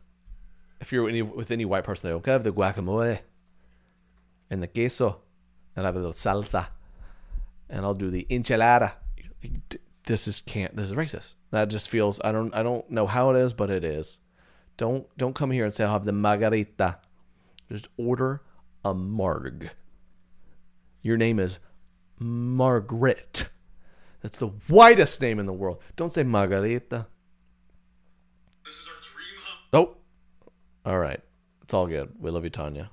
[0.81, 3.19] If you're any, with any white person, they go, "Could I have the guacamole
[4.49, 5.21] and the queso?"
[5.75, 6.67] and I have a little salsa,
[7.69, 8.93] and I'll do the enchilada.
[10.05, 10.75] This is can't.
[10.75, 11.33] This is racist.
[11.51, 12.19] That just feels.
[12.23, 12.53] I don't.
[12.55, 14.19] I don't know how it is, but it is.
[14.77, 16.99] Don't don't come here and say I'll have the margarita.
[17.71, 18.41] Just order
[18.83, 19.71] a marg.
[21.01, 21.59] Your name is
[22.19, 23.45] Margaret.
[24.21, 25.81] That's the whitest name in the world.
[25.95, 27.07] Don't say margarita.
[28.63, 29.39] This is our dream.
[29.73, 29.97] Oh,
[30.89, 31.21] all right.
[31.61, 32.11] It's all good.
[32.19, 32.89] We love you, Tanya.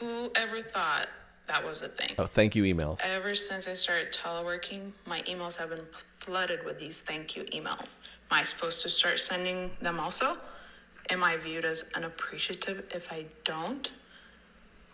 [0.00, 1.08] Who ever thought
[1.46, 2.14] that was a thing?
[2.18, 3.00] Oh, thank you, emails.
[3.04, 5.86] Ever since I started teleworking, my emails have been
[6.18, 7.96] flooded with these thank you emails.
[8.30, 10.36] Am I supposed to start sending them also?
[11.10, 13.90] Am I viewed as unappreciative if I don't?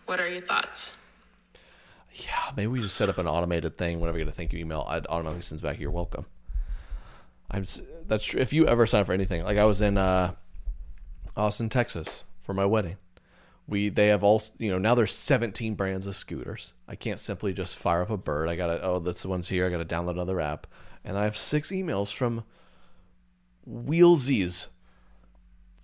[0.07, 0.97] What are your thoughts?
[2.15, 4.01] Yeah, maybe we just set up an automated thing.
[4.01, 6.27] Whenever you get a thank you email, I'd automatically sends back you're welcome.
[7.51, 7.65] I'm
[8.07, 8.41] that's true.
[8.41, 10.35] If you ever sign up for anything, like I was in uh,
[11.37, 12.97] Austin, Texas for my wedding.
[13.73, 16.75] We they have all you know now there's 17 brands of scooters.
[16.87, 18.51] I can't simply just fire up a bird.
[18.51, 19.67] I gotta oh that's the one's here.
[19.67, 20.67] I gotta download another app,
[21.07, 22.45] and I have six emails from
[23.67, 24.67] Wheelsies.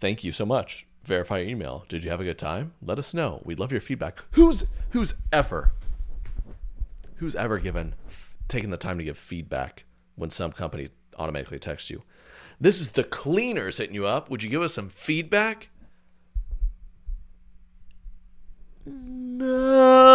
[0.00, 0.86] Thank you so much.
[1.04, 1.86] Verify your email.
[1.88, 2.74] Did you have a good time?
[2.82, 3.40] Let us know.
[3.46, 4.22] We'd love your feedback.
[4.32, 5.72] Who's who's ever
[7.14, 7.94] who's ever given
[8.48, 12.02] taken the time to give feedback when some company automatically texts you?
[12.60, 14.28] This is the cleaners hitting you up.
[14.28, 15.70] Would you give us some feedback?
[18.88, 20.08] No.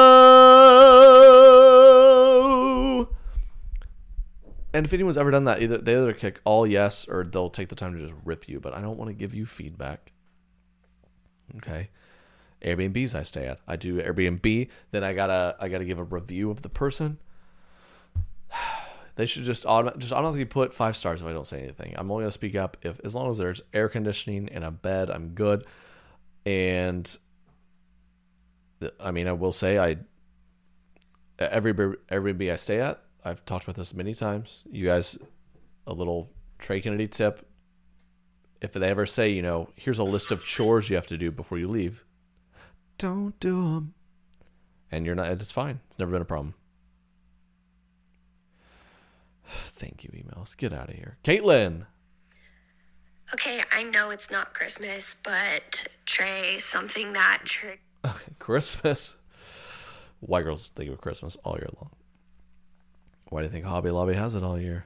[4.74, 7.70] And if anyone's ever done that, either they either kick all yes or they'll take
[7.70, 8.60] the time to just rip you.
[8.60, 10.12] But I don't want to give you feedback.
[11.58, 11.90] Okay.
[12.64, 13.60] Airbnbs I stay at.
[13.68, 14.70] I do Airbnb.
[14.92, 17.20] Then I gotta I gotta give a review of the person.
[19.16, 21.94] They should just autom- just automatically put five stars if I don't say anything.
[21.96, 25.12] I'm only gonna speak up if as long as there's air conditioning and a bed,
[25.12, 25.68] I'm good.
[26.48, 27.16] And
[29.00, 29.98] I mean, I will say I
[31.40, 34.64] every Airbnb I stay at, I've talked about this many times.
[34.70, 35.18] You guys,
[35.88, 37.48] a little Trey Kennedy tip:
[38.62, 41.32] if they ever say, you know, here's a list of chores you have to do
[41.32, 42.06] before you leave,
[42.98, 43.94] don't do them.
[44.92, 45.32] And you're not.
[45.32, 45.80] It's fine.
[45.88, 46.54] It's never been a problem.
[49.46, 50.56] Thank you, emails.
[50.56, 51.86] Get out of here, Caitlin.
[53.34, 57.42] Okay, I know it's not Christmas, but Trey, something that
[58.04, 58.16] trick.
[58.40, 59.18] Christmas.
[60.20, 61.92] White girls think of Christmas all year long.
[63.30, 64.86] Why do you think Hobby Lobby has it all year?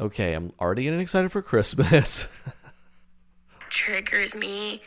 [0.00, 2.28] Okay, I'm already getting excited for Christmas.
[3.74, 4.80] triggers me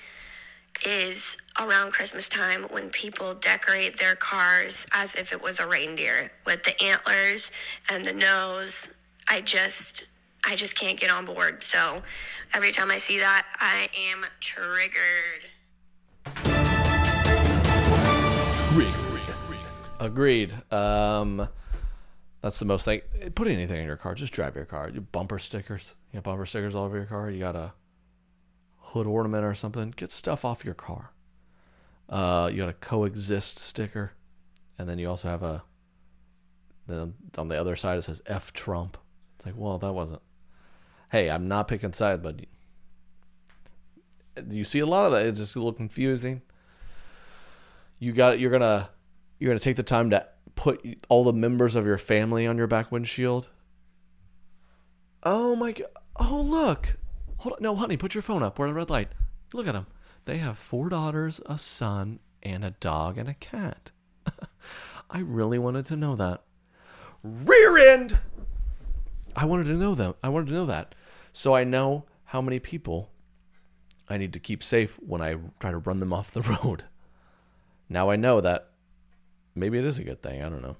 [0.85, 6.31] is around Christmas time when people decorate their cars as if it was a reindeer
[6.45, 7.51] with the antlers
[7.91, 8.93] and the nose.
[9.27, 10.05] I just
[10.45, 11.63] I just can't get on board.
[11.63, 12.01] So
[12.53, 15.43] every time I see that, I am triggered.
[20.07, 20.53] Agreed.
[20.71, 21.49] Um,
[22.41, 23.01] that's the most thing.
[23.35, 24.15] Put anything in your car.
[24.15, 24.89] Just drive your car.
[24.89, 25.95] You bumper stickers.
[26.11, 27.29] You got bumper stickers all over your car.
[27.29, 27.73] You got a
[28.77, 29.93] hood ornament or something.
[29.97, 31.11] Get stuff off your car.
[32.07, 34.13] Uh, you got a coexist sticker,
[34.79, 35.63] and then you also have a.
[36.87, 38.97] Then on the other side it says F Trump.
[39.35, 40.21] It's like, well, that wasn't.
[41.11, 42.45] Hey, I'm not picking side, but
[44.49, 45.25] you see a lot of that.
[45.25, 46.43] It's just a little confusing.
[47.99, 48.89] You got you're gonna
[49.39, 52.67] you're gonna take the time to put all the members of your family on your
[52.67, 53.49] back windshield.
[55.23, 55.87] Oh my god!
[56.15, 56.97] Oh look!
[57.37, 58.57] Hold on, no, honey, put your phone up.
[58.57, 59.09] We're at a red light.
[59.53, 59.87] Look at them.
[60.25, 63.91] They have four daughters, a son, and a dog and a cat.
[65.09, 66.43] I really wanted to know that.
[67.23, 68.17] Rear end.
[69.35, 70.15] I wanted to know them.
[70.23, 70.95] I wanted to know that,
[71.31, 73.11] so I know how many people
[74.09, 76.85] I need to keep safe when I try to run them off the road.
[77.89, 78.71] Now I know that
[79.57, 80.41] maybe it is a good thing.
[80.41, 80.77] I don't know.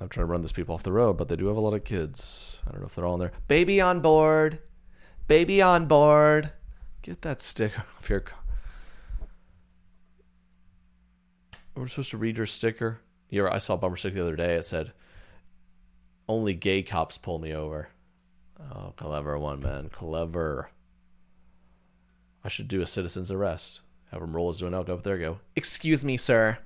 [0.00, 1.74] I'm trying to run these people off the road, but they do have a lot
[1.74, 2.60] of kids.
[2.66, 3.32] I don't know if they're all in there.
[3.46, 4.58] Baby on board.
[5.28, 6.50] Baby on board.
[7.02, 8.38] Get that sticker off your car.
[11.76, 13.00] We're supposed to read your sticker.
[13.30, 14.54] Yeah, I saw a bumper sticker the other day.
[14.56, 14.92] It said,
[16.28, 17.88] "Only gay cops pull me over."
[18.60, 19.88] Oh, clever one, man.
[19.88, 20.68] Clever.
[22.44, 23.80] I should do a citizen's arrest.
[24.10, 25.38] Have him roll his window, up there, go.
[25.56, 26.58] Excuse me, sir.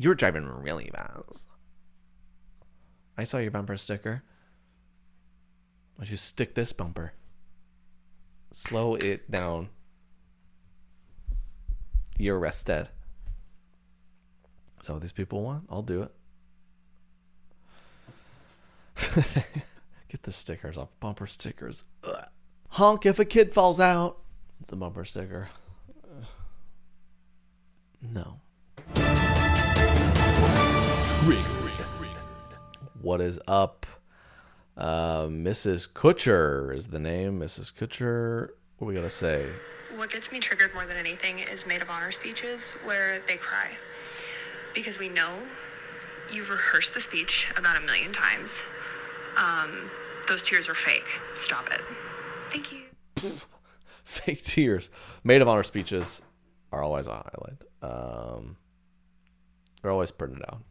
[0.00, 1.46] You're driving really fast.
[3.18, 4.22] I saw your bumper sticker.
[5.94, 7.12] Why don't you stick this bumper?
[8.50, 9.68] Slow it down.
[12.16, 12.88] You're arrested.
[14.80, 15.64] So these people want?
[15.68, 16.12] I'll do it.
[20.08, 20.88] Get the stickers off.
[21.00, 21.84] Bumper stickers.
[22.04, 22.24] Ugh.
[22.70, 24.16] Honk if a kid falls out.
[24.62, 25.50] It's a bumper sticker.
[28.00, 28.40] No.
[33.02, 33.86] What is up?
[34.74, 35.90] Uh, Mrs.
[35.92, 37.38] Kutcher is the name.
[37.40, 37.74] Mrs.
[37.74, 38.50] Kutcher.
[38.78, 39.46] What we gotta say?
[39.96, 43.72] What gets me triggered more than anything is maid of honor speeches where they cry.
[44.74, 45.30] Because we know
[46.32, 48.64] you've rehearsed the speech about a million times.
[49.36, 49.90] Um,
[50.26, 51.20] those tears are fake.
[51.34, 51.80] Stop it.
[52.48, 52.80] Thank you.
[54.04, 54.88] Fake tears.
[55.22, 56.22] Maid of honor speeches
[56.72, 57.62] are always a highlight.
[57.82, 58.56] Um,
[59.82, 60.62] they're always printed out.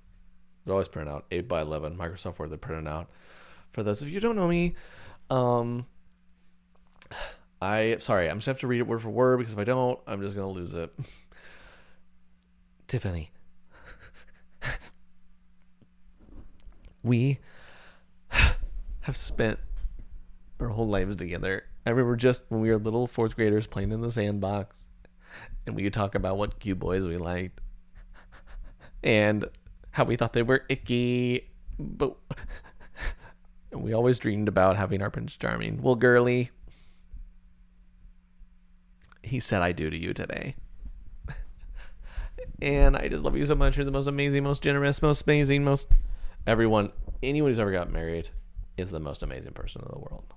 [0.69, 1.25] They're always printed out.
[1.31, 1.97] Eight by eleven.
[1.97, 2.51] Microsoft Word.
[2.51, 3.09] They're printed out.
[3.71, 4.75] For those of you who don't know me,
[5.31, 5.87] um,
[7.59, 8.29] I sorry.
[8.29, 10.21] I'm just gonna have to read it word for word because if I don't, I'm
[10.21, 10.93] just gonna lose it.
[12.87, 13.31] Tiffany.
[17.03, 17.39] we
[18.29, 19.57] have spent
[20.59, 21.63] our whole lives together.
[21.87, 24.87] I remember just when we were little fourth graders playing in the sandbox,
[25.65, 27.59] and we could talk about what cute boys we liked,
[29.03, 29.45] and
[29.91, 32.15] how we thought they were icky, but
[33.71, 35.81] we always dreamed about having our Prince Charming.
[35.81, 36.51] Well, girly,
[39.23, 40.55] he said I do to you today.
[42.61, 43.77] And I just love you so much.
[43.77, 45.87] You're the most amazing, most generous, most amazing, most
[46.45, 46.91] everyone,
[47.23, 48.29] anyone who's ever got married
[48.75, 50.33] is the most amazing person in the world.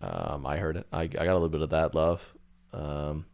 [0.00, 0.86] Um, I heard it.
[0.92, 2.34] I, I got a little bit of that love.
[2.72, 3.26] Um,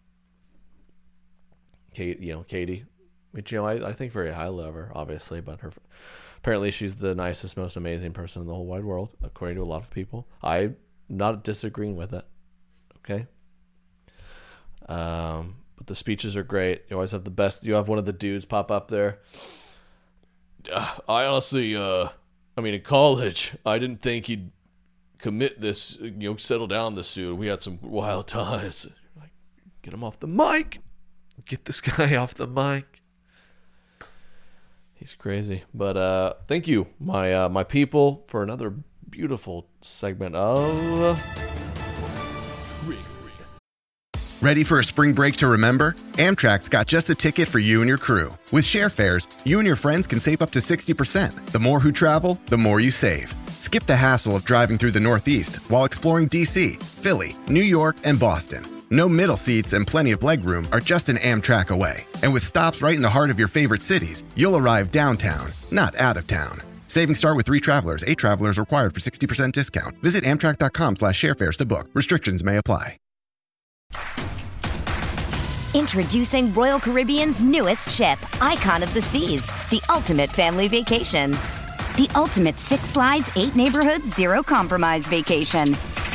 [1.93, 2.85] Kate, you know, Katie,
[3.33, 5.73] which you know, I, I think very highly of her, obviously, but her
[6.39, 9.65] apparently she's the nicest, most amazing person in the whole wide world, according to a
[9.65, 10.27] lot of people.
[10.43, 10.77] I'm
[11.09, 12.25] not disagreeing with it.
[12.99, 13.27] Okay.
[14.89, 16.83] Um, but the speeches are great.
[16.89, 17.65] You always have the best.
[17.65, 19.21] You have one of the dudes pop up there.
[20.75, 22.09] I honestly, uh,
[22.57, 24.51] I mean, in college, I didn't think he'd
[25.19, 27.39] commit this, you know, settle down this soon.
[27.39, 28.87] We had some wild times.
[29.19, 29.31] Like,
[29.83, 30.81] get him off the mic.
[31.47, 32.92] Get this guy off the mic.
[35.03, 35.65] He's crazy.
[35.75, 38.73] But uh thank you, my uh my people, for another
[39.11, 41.21] beautiful segment of
[44.41, 45.97] Ready for a spring break to remember?
[46.13, 48.37] Amtrak's got just the ticket for you and your crew.
[48.53, 51.47] With share fares, you and your friends can save up to 60%.
[51.53, 53.33] The more who travel, the more you save.
[53.61, 58.19] Skip the hassle of driving through the Northeast while exploring DC, Philly, New York, and
[58.19, 58.72] Boston.
[58.93, 62.07] No middle seats and plenty of legroom are just an Amtrak away.
[62.23, 65.97] And with stops right in the heart of your favorite cities, you'll arrive downtown, not
[65.97, 66.63] out of town.
[66.89, 68.05] Savings start with three travelers.
[68.07, 69.97] Eight travelers required for 60% discount.
[70.03, 71.89] Visit amtrak.com slash sharefares to book.
[71.95, 72.99] Restrictions may apply.
[75.73, 81.31] Introducing Royal Caribbean's newest ship, Icon of the Seas, the ultimate family vacation.
[81.97, 85.77] The ultimate six slides, eight neighborhoods, zero compromise vacation.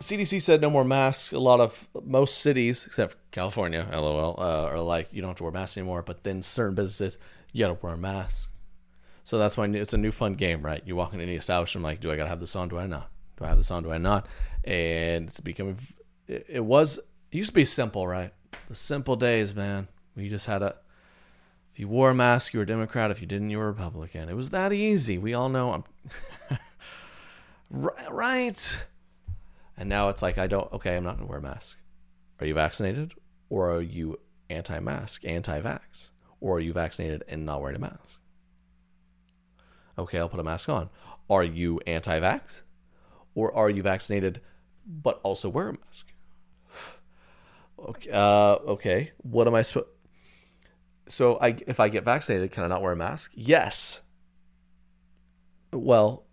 [0.00, 1.32] CDC said no more masks.
[1.32, 5.44] A lot of most cities, except California, LOL, uh, are like you don't have to
[5.44, 6.02] wear masks anymore.
[6.02, 7.18] But then certain businesses,
[7.52, 8.50] you gotta wear a mask.
[9.22, 10.82] So that's why it's a new fun game, right?
[10.84, 12.68] You walk into any establishment, like, do I gotta have this on?
[12.68, 13.10] Do I not?
[13.38, 13.82] Do I have this on?
[13.82, 14.26] Do I not?
[14.64, 15.78] And it's becoming.
[16.28, 16.98] It, was.
[16.98, 18.32] It used to be simple, right?
[18.68, 19.88] The simple days, man.
[20.14, 20.76] We just had a.
[21.72, 23.10] If you wore a mask, you were a Democrat.
[23.10, 24.28] If you didn't, you were a Republican.
[24.28, 25.18] It was that easy.
[25.18, 25.72] We all know.
[25.72, 26.58] I'm
[28.10, 28.78] right.
[29.76, 30.72] And now it's like I don't.
[30.72, 31.78] Okay, I'm not gonna wear a mask.
[32.40, 33.14] Are you vaccinated,
[33.48, 34.18] or are you
[34.50, 38.18] anti-mask, anti-vax, or are you vaccinated and not wearing a mask?
[39.98, 40.90] Okay, I'll put a mask on.
[41.30, 42.62] Are you anti-vax,
[43.34, 44.40] or are you vaccinated
[44.86, 46.12] but also wear a mask?
[47.78, 49.12] Okay, uh, okay.
[49.18, 49.88] What am I supposed?
[51.08, 53.32] So I, if I get vaccinated, can I not wear a mask?
[53.34, 54.00] Yes.
[55.72, 56.24] Well,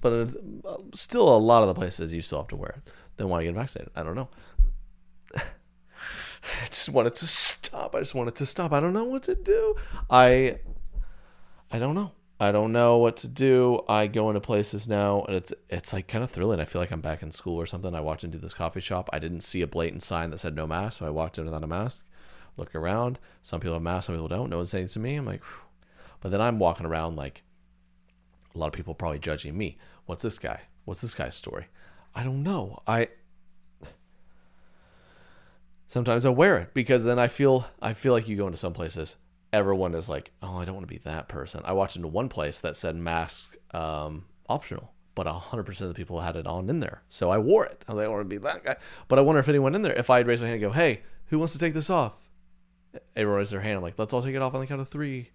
[0.00, 2.90] but it's, uh, still a lot of the places you still have to wear it.
[3.16, 3.92] Then why get vaccinated?
[3.94, 4.28] I don't know.
[5.34, 7.94] I just want it to stop.
[7.94, 8.72] I just want it to stop.
[8.72, 9.74] I don't know what to do.
[10.08, 10.58] I
[11.70, 12.12] I don't know.
[12.42, 13.82] I don't know what to do.
[13.86, 16.58] I go into places now and it's it's like kind of thrilling.
[16.58, 17.94] I feel like I'm back in school or something.
[17.94, 19.10] I walked into this coffee shop.
[19.12, 21.62] I didn't see a blatant sign that said no mask, so I walked in without
[21.62, 22.02] a mask.
[22.56, 23.18] Look around.
[23.42, 24.48] Some people have masks, some people don't.
[24.48, 25.16] No one's saying to me.
[25.16, 25.42] I'm like,
[26.20, 27.42] but then I'm walking around like
[28.54, 29.78] a lot of people probably judging me.
[30.06, 30.60] What's this guy?
[30.84, 31.66] What's this guy's story?
[32.14, 32.82] I don't know.
[32.86, 33.08] I
[35.86, 38.72] sometimes I wear it because then I feel I feel like you go into some
[38.72, 39.16] places,
[39.52, 41.62] everyone is like, oh, I don't want to be that person.
[41.64, 46.00] I walked into one place that said mask um, optional, but hundred percent of the
[46.00, 47.84] people had it on in there, so I wore it.
[47.88, 48.76] I was like, I want to be that guy,
[49.08, 50.76] but I wonder if anyone in there, if I had raised my hand and go,
[50.76, 52.14] hey, who wants to take this off?
[53.14, 53.76] Everyone raised their hand.
[53.76, 55.30] I'm like, let's all take it off on the count of three.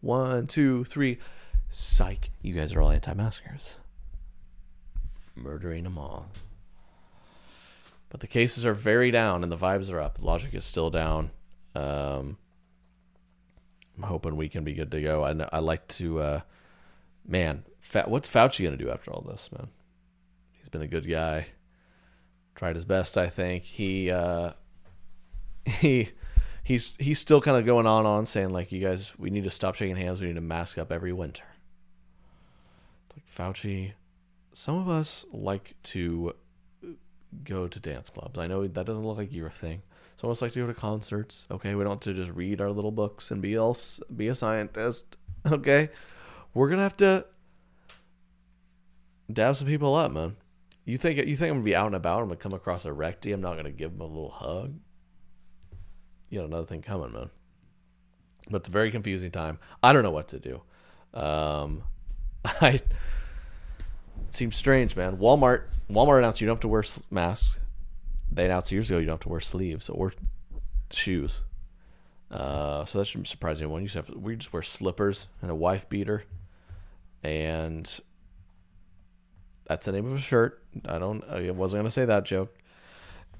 [0.00, 1.18] One, two, three.
[1.70, 3.76] Psych, you guys are all anti-maskers.
[5.36, 6.26] Murdering them all.
[8.08, 10.18] But the cases are very down and the vibes are up.
[10.20, 11.30] Logic is still down.
[11.76, 12.36] Um,
[13.96, 15.24] I'm hoping we can be good to go.
[15.24, 16.40] I, know, I like to, uh,
[17.26, 19.68] man, Fa- what's Fauci going to do after all this, man?
[20.58, 21.46] He's been a good guy.
[22.56, 23.62] Tried his best, I think.
[23.62, 24.52] He, uh,
[25.64, 26.10] he,
[26.64, 29.50] he's he's still kind of going on on saying like you guys we need to
[29.50, 31.42] stop shaking hands we need to mask up every winter
[33.40, 33.92] fauci
[34.52, 36.34] some of us like to
[37.44, 39.82] go to dance clubs i know that doesn't look like your thing
[40.16, 42.60] some of us like to go to concerts okay we don't have to just read
[42.60, 45.16] our little books and be else be a scientist
[45.46, 45.88] okay
[46.54, 47.24] we're gonna have to
[49.32, 50.36] dab some people up man
[50.84, 52.90] you think you think i'm gonna be out and about i'm gonna come across a
[52.90, 53.32] recty.
[53.32, 54.74] i'm not gonna give them a little hug
[56.30, 57.30] you know another thing coming, man.
[58.48, 59.58] But it's a very confusing time.
[59.82, 60.62] I don't know what to do.
[61.12, 61.82] Um,
[62.44, 62.80] I
[64.28, 65.16] it seems strange, man.
[65.16, 67.58] Walmart Walmart announced you don't have to wear masks.
[68.30, 70.12] They announced years ago you don't have to wear sleeves or
[70.90, 71.40] shoes.
[72.30, 73.82] Uh, so that shouldn't surprise anyone.
[73.82, 76.22] You just have we just wear slippers and a wife beater,
[77.24, 78.00] and
[79.66, 80.62] that's the name of a shirt.
[80.86, 81.24] I don't.
[81.28, 82.56] I wasn't gonna say that joke.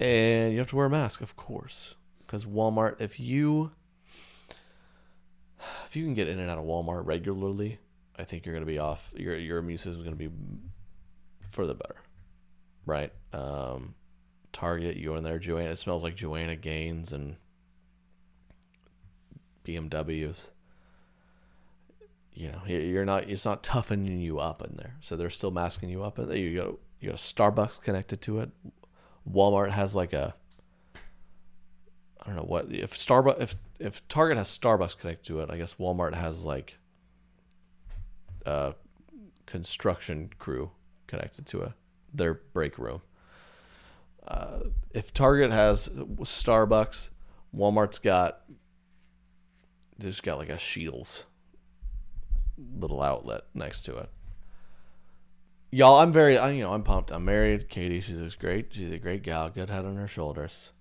[0.00, 1.94] And you have to wear a mask, of course
[2.30, 3.72] because Walmart, if you
[5.86, 7.80] if you can get in and out of Walmart regularly,
[8.20, 9.12] I think you're going to be off.
[9.16, 10.30] Your your immune system is going to be
[11.50, 11.96] for the better,
[12.86, 13.12] right?
[13.32, 13.94] Um,
[14.52, 15.70] Target, you in there, Joanna.
[15.70, 17.36] It smells like Joanna Gaines and
[19.64, 20.46] BMWs.
[22.32, 23.28] You know, you're not.
[23.28, 26.36] It's not toughening you up in there, so they're still masking you up in there.
[26.36, 28.50] You go, you got Starbucks connected to it.
[29.30, 30.34] Walmart has like a
[32.22, 35.56] I don't know what if Starbucks if if Target has Starbucks connected to it, I
[35.56, 36.76] guess Walmart has like
[38.46, 38.74] a
[39.46, 40.70] construction crew
[41.06, 41.74] connected to a
[42.12, 43.02] their break room.
[44.26, 44.60] Uh,
[44.92, 47.10] if Target has Starbucks,
[47.54, 48.42] Walmart's got
[49.98, 51.26] they just got like a Shields
[52.78, 54.10] little outlet next to it.
[55.72, 57.12] Y'all, I'm very, I, you know, I'm pumped.
[57.12, 57.68] I'm married.
[57.68, 60.72] Katie, she's great, she's a great gal, good head on her shoulders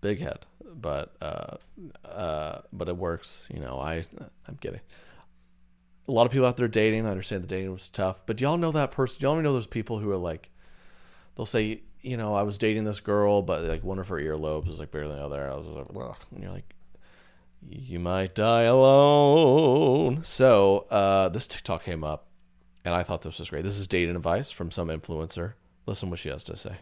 [0.00, 1.56] big head, but uh,
[2.04, 3.46] uh, but it works.
[3.52, 4.04] You know, I
[4.48, 4.80] I'm kidding.
[6.06, 7.06] A lot of people out there dating.
[7.06, 9.22] I understand the dating was tough, but y'all know that person.
[9.22, 10.50] Y'all know those people who are like,
[11.36, 14.66] they'll say, you know, I was dating this girl, but like one of her earlobes
[14.66, 15.50] was like barely out there.
[15.50, 16.16] I was like, Ugh.
[16.34, 16.74] and you're like,
[17.68, 20.22] you might die alone.
[20.22, 22.26] So uh, this TikTok came up,
[22.84, 23.64] and I thought this was great.
[23.64, 25.54] This is dating advice from some influencer.
[25.86, 26.76] Listen what she has to say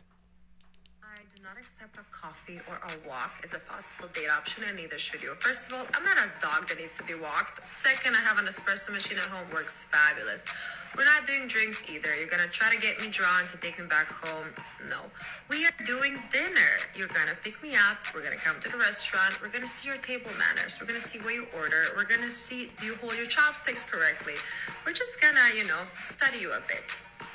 [2.33, 5.35] coffee or a walk is a possible date option, and neither should you.
[5.37, 7.67] First of all, I'm not a dog that needs to be walked.
[7.67, 10.49] Second, I have an espresso machine at home, works fabulous.
[10.97, 12.09] We're not doing drinks either.
[12.17, 14.49] You're gonna try to get me drunk and take me back home.
[14.89, 15.13] No.
[15.51, 16.73] We are doing dinner.
[16.97, 18.01] You're gonna pick me up.
[18.15, 19.37] We're gonna come to the restaurant.
[19.43, 20.81] We're gonna see your table manners.
[20.81, 21.93] We're gonna see what you order.
[21.97, 24.41] We're gonna see do you hold your chopsticks correctly.
[24.87, 26.89] We're just gonna, you know, study you a bit.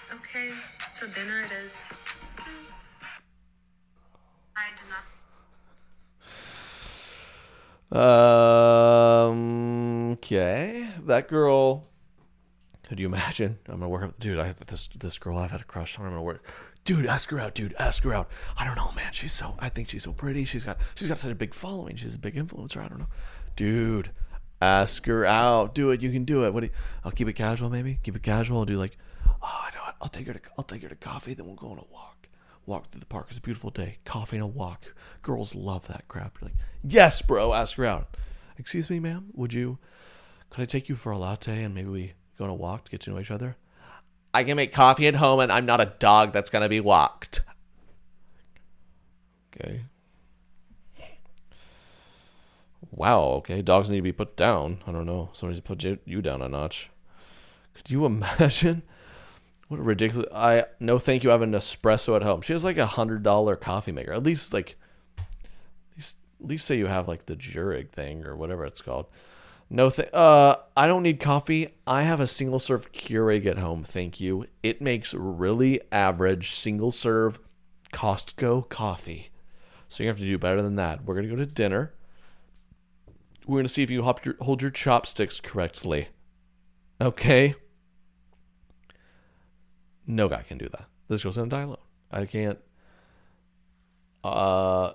[0.09, 0.49] Okay?
[0.89, 1.85] So dinner it is.
[4.57, 5.03] I do not.
[9.29, 10.11] Um.
[10.13, 11.85] Okay, that girl.
[12.89, 13.59] Could you imagine?
[13.67, 14.39] I'm gonna work up, dude.
[14.39, 16.05] I this this girl I've had a crush on.
[16.05, 16.43] I'm gonna work.
[16.85, 17.75] Dude, ask her out, dude.
[17.77, 18.31] Ask her out.
[18.57, 19.13] I don't know, man.
[19.13, 19.55] She's so.
[19.59, 20.43] I think she's so pretty.
[20.45, 20.79] She's got.
[20.95, 21.95] She's got such a big following.
[21.95, 22.83] She's a big influencer.
[22.83, 23.09] I don't know,
[23.55, 24.11] dude.
[24.59, 25.75] Ask her out.
[25.75, 26.01] Do it.
[26.01, 26.53] You can do it.
[26.53, 26.61] What?
[26.61, 27.99] Do you, I'll keep it casual, maybe.
[28.01, 28.57] Keep it casual.
[28.57, 28.97] I'll do like,
[29.27, 29.93] oh, I know.
[30.01, 30.39] I'll take her to.
[30.57, 31.35] I'll take her to coffee.
[31.35, 32.17] Then we'll go on a walk
[32.68, 33.28] walk through the park.
[33.30, 33.97] It's a beautiful day.
[34.05, 34.93] Coffee and a walk.
[35.24, 36.38] Girls love that crap.
[36.39, 37.53] You're like, yes, bro.
[37.53, 38.15] Ask her out.
[38.57, 39.30] Excuse me, ma'am.
[39.34, 39.80] Would you?
[40.49, 42.91] Could I take you for a latte and maybe we go on a walk to
[42.91, 43.55] get to know each other?
[44.34, 47.41] I can make coffee at home, and I'm not a dog that's gonna be walked.
[49.55, 49.82] Okay.
[52.91, 53.22] Wow.
[53.22, 53.61] Okay.
[53.61, 54.84] Dogs need to be put down.
[54.86, 55.30] I don't know.
[55.34, 56.89] Somebody's put you down a notch.
[57.74, 58.84] Could you imagine?
[59.68, 60.28] What a ridiculous!
[60.34, 61.30] I no, thank you.
[61.30, 62.41] I have an espresso at home.
[62.41, 64.13] She has like a hundred dollar coffee maker.
[64.13, 64.76] At least like,
[65.18, 65.26] at
[65.97, 69.07] least at least say you have like the Keurig thing or whatever it's called.
[69.70, 71.76] No, th- uh, I don't need coffee.
[71.86, 73.84] I have a single serve Keurig at home.
[73.84, 74.45] Thank you.
[74.63, 77.39] It makes really average single serve
[77.91, 79.30] Costco coffee.
[79.89, 81.03] So you have to do better than that.
[81.03, 81.93] We're gonna go to dinner.
[83.45, 86.07] We're gonna see if you your, hold your chopsticks correctly.
[87.01, 87.55] Okay.
[90.07, 90.85] No guy can do that.
[91.09, 91.77] This girl's gonna die alone.
[92.11, 92.57] I can't.
[94.23, 94.93] Uh,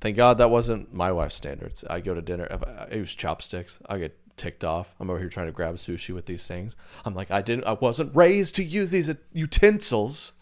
[0.00, 1.82] thank God that wasn't my wife's standards.
[1.88, 2.46] I go to dinner.
[2.50, 4.94] If I, I use chopsticks, I get ticked off.
[5.00, 6.76] I'm over here trying to grab sushi with these things.
[7.04, 7.64] I'm like, I didn't.
[7.64, 10.32] I wasn't raised to use these utensils.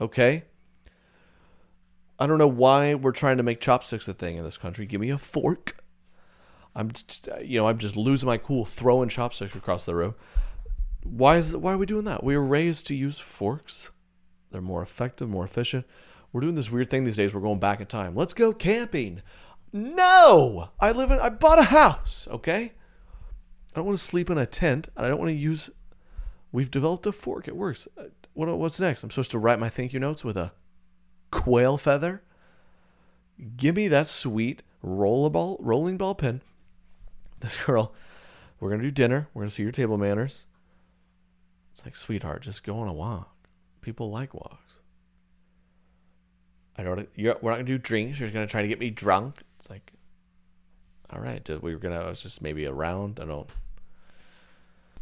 [0.00, 0.44] Okay.
[2.18, 4.86] I don't know why we're trying to make chopsticks a thing in this country.
[4.86, 5.76] Give me a fork.
[6.76, 10.14] I'm just, you know, I'm just losing my cool throwing chopsticks across the room.
[11.04, 12.24] Why is why are we doing that?
[12.24, 13.90] We were raised to use forks.
[14.50, 15.86] They're more effective, more efficient.
[16.32, 17.34] We're doing this weird thing these days.
[17.34, 18.16] We're going back in time.
[18.16, 19.22] Let's go camping.
[19.72, 21.20] No, I live in.
[21.20, 22.26] I bought a house.
[22.30, 25.70] Okay, I don't want to sleep in a tent, and I don't want to use.
[26.52, 27.48] We've developed a fork.
[27.48, 27.86] It works.
[27.98, 29.02] Uh, What what's next?
[29.02, 30.52] I'm supposed to write my thank you notes with a
[31.30, 32.22] quail feather.
[33.56, 36.40] Give me that sweet rollable rolling ball pen.
[37.40, 37.92] This girl,
[38.58, 39.28] we're gonna do dinner.
[39.34, 40.46] We're gonna see your table manners.
[41.74, 43.34] It's like, sweetheart, just go on a walk.
[43.80, 44.78] People like walks.
[46.76, 47.08] I don't.
[47.16, 48.20] You're, we're not gonna do drinks.
[48.20, 49.42] You're gonna try to get me drunk.
[49.56, 49.92] It's like,
[51.10, 51.44] all right.
[51.60, 52.00] We were gonna.
[52.00, 53.18] It was just maybe a round.
[53.18, 53.50] I don't.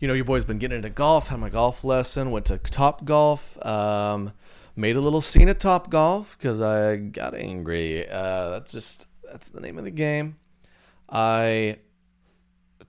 [0.01, 1.29] You know, your boy's been getting into golf.
[1.29, 2.31] Had my golf lesson.
[2.31, 3.63] Went to Top Golf.
[3.67, 4.33] Um,
[4.75, 8.09] made a little scene at Top Golf because I got angry.
[8.09, 10.39] Uh, that's just that's the name of the game.
[11.11, 11.81] I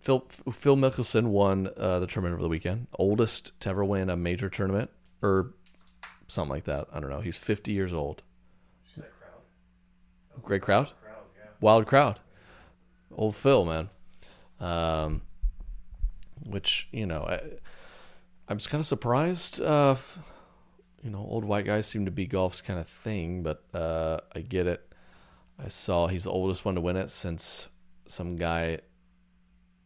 [0.03, 0.19] Phil
[0.51, 2.87] Phil Mickelson won uh, the tournament over the weekend.
[2.99, 4.89] Oldest to ever win a major tournament
[5.21, 5.53] or
[6.27, 6.87] something like that.
[6.91, 7.21] I don't know.
[7.21, 8.21] He's 50 years old.
[10.41, 10.91] Great crowd.
[11.61, 12.19] Wild crowd.
[13.15, 13.89] Old Phil, man.
[14.59, 15.21] Um,
[16.45, 17.39] which you know, I,
[18.49, 19.61] I'm just kind of surprised.
[19.61, 19.95] Uh,
[21.01, 24.41] you know, old white guys seem to be golf's kind of thing, but uh, I
[24.41, 24.85] get it.
[25.57, 27.69] I saw he's the oldest one to win it since
[28.09, 28.79] some guy.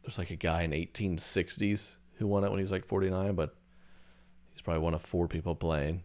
[0.07, 3.53] There's like a guy in 1860s who won it when he was like 49, but
[4.53, 6.03] he's probably one of four people playing.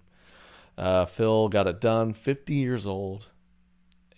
[0.76, 3.28] Uh, Phil got it done, 50 years old,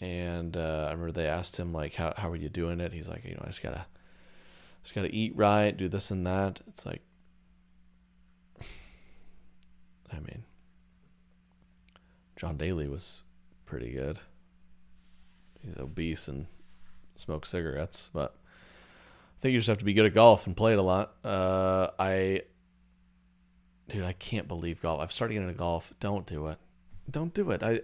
[0.00, 3.10] and uh, I remember they asked him like, "How how are you doing it?" He's
[3.10, 3.84] like, "You know, I just gotta,
[4.82, 7.02] just gotta eat right, do this and that." It's like,
[8.62, 10.44] I mean,
[12.36, 13.22] John Daly was
[13.66, 14.18] pretty good.
[15.60, 16.46] He's obese and
[17.16, 18.34] smokes cigarettes, but
[19.44, 21.16] think you just have to be good at golf and play it a lot.
[21.22, 22.40] Uh, I,
[23.90, 25.02] dude, I can't believe golf.
[25.02, 25.92] I've started getting into golf.
[26.00, 26.56] Don't do it.
[27.10, 27.62] Don't do it.
[27.62, 27.82] I,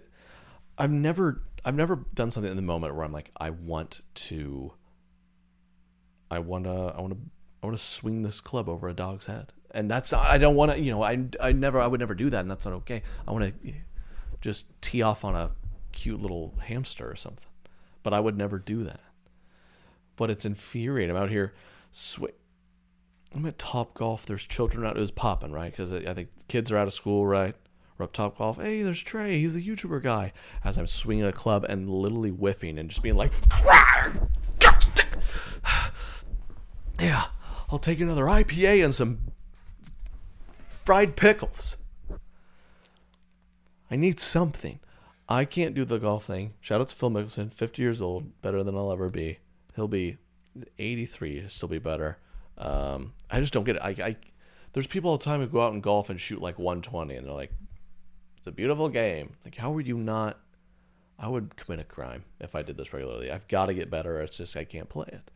[0.75, 4.73] I've never, I've never done something in the moment where I'm like, I want to.
[6.31, 7.19] I want to, I want to,
[7.61, 10.71] I want to swing this club over a dog's head, and that's I don't want
[10.71, 10.81] to.
[10.81, 13.03] You know, I, I never, I would never do that, and that's not okay.
[13.27, 13.73] I want to
[14.39, 15.51] just tee off on a
[15.91, 17.45] cute little hamster or something.
[18.01, 19.01] But I would never do that.
[20.15, 21.15] But it's infuriating.
[21.15, 21.53] I'm out here,
[21.91, 22.25] sw-
[23.33, 24.25] I'm at Top Golf.
[24.25, 24.97] There's children out.
[24.97, 25.71] It was popping, right?
[25.71, 27.55] Because I think kids are out of school, right?
[27.97, 28.57] We're up Top Golf.
[28.57, 29.39] Hey, there's Trey.
[29.39, 30.33] He's a YouTuber guy.
[30.63, 33.31] As I'm swinging a club and literally whiffing and just being like,
[36.99, 37.25] yeah,
[37.69, 39.19] I'll take another IPA and some
[40.83, 41.77] fried pickles.
[43.89, 44.79] I need something.
[45.29, 46.53] I can't do the golf thing.
[46.59, 49.39] Shout out to Phil Mickelson, 50 years old, better than I'll ever be.
[49.75, 50.17] He'll be
[50.79, 52.17] 83, he'll still be better.
[52.57, 53.81] Um, I just don't get it.
[53.81, 54.15] I, I,
[54.73, 57.25] there's people all the time who go out and golf and shoot like 120, and
[57.25, 57.51] they're like,
[58.37, 59.33] it's a beautiful game.
[59.45, 60.39] Like, how would you not?
[61.19, 63.29] I would commit a crime if I did this regularly.
[63.29, 64.19] I've got to get better.
[64.21, 65.29] It's just I can't play it.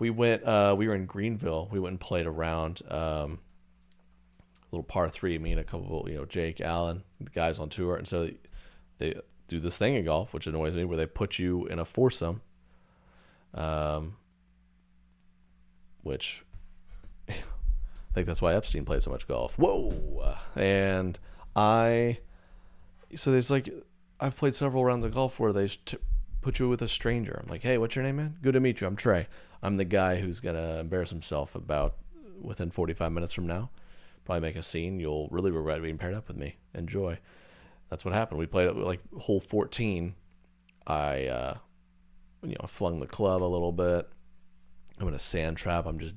[0.00, 0.42] We went.
[0.44, 1.68] Uh, we were in Greenville.
[1.70, 2.82] We went and played around.
[2.90, 3.38] Um,
[4.60, 5.38] a little par three.
[5.38, 8.28] Me and a couple, you know, Jake, Allen, the guys on tour, and so
[8.98, 9.14] they
[9.46, 12.40] do this thing in golf, which annoys me, where they put you in a foursome.
[13.56, 14.16] Um,
[16.02, 16.44] which
[17.28, 17.34] I
[18.14, 19.58] think that's why Epstein played so much golf.
[19.58, 20.36] Whoa!
[20.54, 21.18] And
[21.56, 22.18] I,
[23.14, 23.68] so there's like,
[24.20, 25.98] I've played several rounds of golf where they t-
[26.42, 27.40] put you with a stranger.
[27.42, 28.36] I'm like, hey, what's your name, man?
[28.42, 28.86] Good to meet you.
[28.86, 29.26] I'm Trey.
[29.62, 31.96] I'm the guy who's gonna embarrass himself about
[32.40, 33.70] within 45 minutes from now.
[34.24, 35.00] Probably make a scene.
[35.00, 36.56] You'll really regret being paired up with me.
[36.74, 37.18] Enjoy.
[37.90, 38.38] That's what happened.
[38.38, 40.14] We played like hole 14.
[40.86, 41.56] I, uh,
[42.46, 44.08] you know, I flung the club a little bit.
[44.98, 45.84] I'm in a sand trap.
[45.86, 46.14] I'm just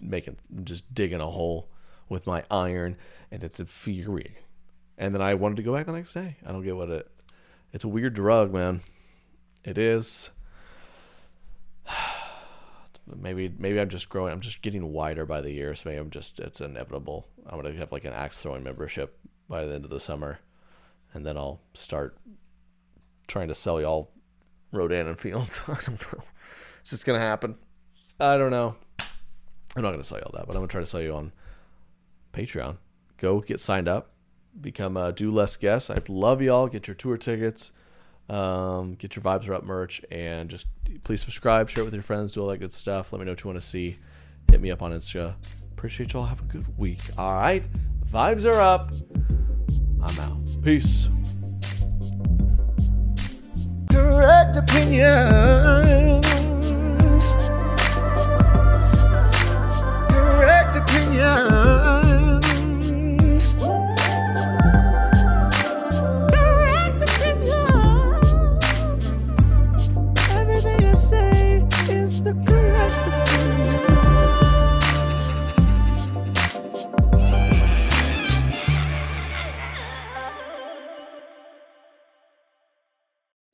[0.00, 1.70] making, I'm just digging a hole
[2.08, 2.96] with my iron,
[3.30, 4.36] and it's infuriating.
[4.98, 6.36] And then I wanted to go back the next day.
[6.44, 7.10] I don't get what it.
[7.72, 8.82] It's a weird drug, man.
[9.64, 10.30] It is.
[13.16, 14.32] Maybe maybe I'm just growing.
[14.32, 15.74] I'm just getting wider by the year.
[15.74, 17.26] So maybe I'm just it's inevitable.
[17.44, 19.18] I'm gonna have like an axe throwing membership
[19.48, 20.38] by the end of the summer,
[21.12, 22.16] and then I'll start
[23.26, 24.12] trying to sell y'all
[24.72, 25.60] Rodan and Fields.
[25.68, 26.22] I don't know.
[26.80, 27.56] It's just gonna happen.
[28.18, 28.76] I don't know.
[29.76, 31.32] I'm not gonna sell y'all that, but I'm gonna try to sell you on
[32.32, 32.76] Patreon.
[33.18, 34.10] Go get signed up,
[34.60, 35.90] become a do less guest.
[35.90, 36.66] I'd love y'all.
[36.68, 37.72] Get your tour tickets,
[38.28, 40.66] um, get your vibes are up merch, and just
[41.04, 43.12] please subscribe, share it with your friends, do all that good stuff.
[43.12, 43.96] Let me know what you want to see.
[44.50, 45.34] Hit me up on Insta.
[45.72, 46.24] Appreciate y'all.
[46.24, 47.00] Have a good week.
[47.16, 47.62] All right,
[48.10, 48.92] vibes are up.
[50.02, 50.62] I'm out.
[50.62, 51.08] Peace.
[54.52, 56.26] Correct opinions.
[60.10, 61.59] Correct opinions.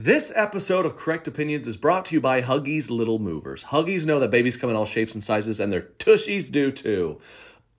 [0.07, 3.65] This episode of Correct Opinions is brought to you by Huggies Little Movers.
[3.65, 7.19] Huggies know that babies come in all shapes and sizes, and their tushies do too.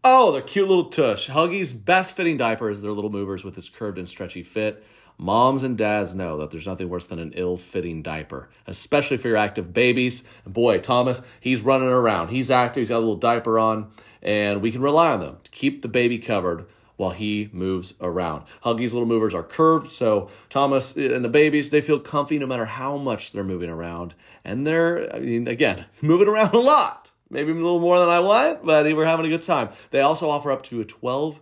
[0.04, 1.30] Oh, they're cute little tush.
[1.30, 4.84] Huggies' best fitting diaper is their little movers with its curved and stretchy fit.
[5.16, 9.28] Moms and dads know that there's nothing worse than an ill fitting diaper, especially for
[9.28, 10.22] your active babies.
[10.44, 12.28] And boy, Thomas, he's running around.
[12.28, 15.50] He's active, he's got a little diaper on, and we can rely on them to
[15.50, 16.66] keep the baby covered
[16.98, 18.44] while he moves around.
[18.64, 22.66] Huggies little movers are curved, so Thomas and the babies, they feel comfy no matter
[22.66, 24.14] how much they're moving around.
[24.44, 27.12] And they're, I mean, again, moving around a lot.
[27.30, 29.70] Maybe a little more than I want, but we're having a good time.
[29.90, 31.40] They also offer up to a 12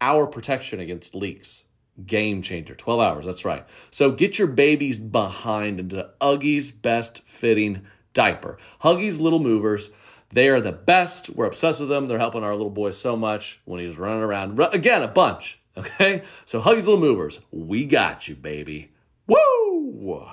[0.00, 1.64] hour protection against leaks.
[2.04, 2.74] Game changer.
[2.74, 3.64] 12 hours, that's right.
[3.90, 8.58] So get your babies behind into Huggies' best fitting diaper.
[8.82, 9.90] Huggies Little Movers.
[10.32, 11.30] They are the best.
[11.30, 12.06] We're obsessed with them.
[12.06, 14.58] They're helping our little boy so much when he's running around.
[14.72, 15.60] Again, a bunch.
[15.76, 16.22] Okay?
[16.46, 17.40] So Huggies Little Movers.
[17.50, 18.92] We got you, baby.
[19.26, 20.28] Woo!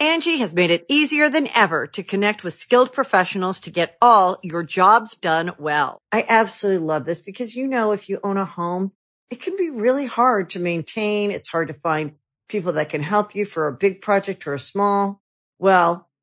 [0.00, 4.38] Angi has made it easier than ever to connect with skilled professionals to get all
[4.42, 6.00] your jobs done well.
[6.10, 8.92] I absolutely love this because, you know, if you own a home,
[9.30, 11.30] it can be really hard to maintain.
[11.30, 12.12] It's hard to find
[12.48, 15.20] people that can help you for a big project or a small.
[15.58, 16.08] Well,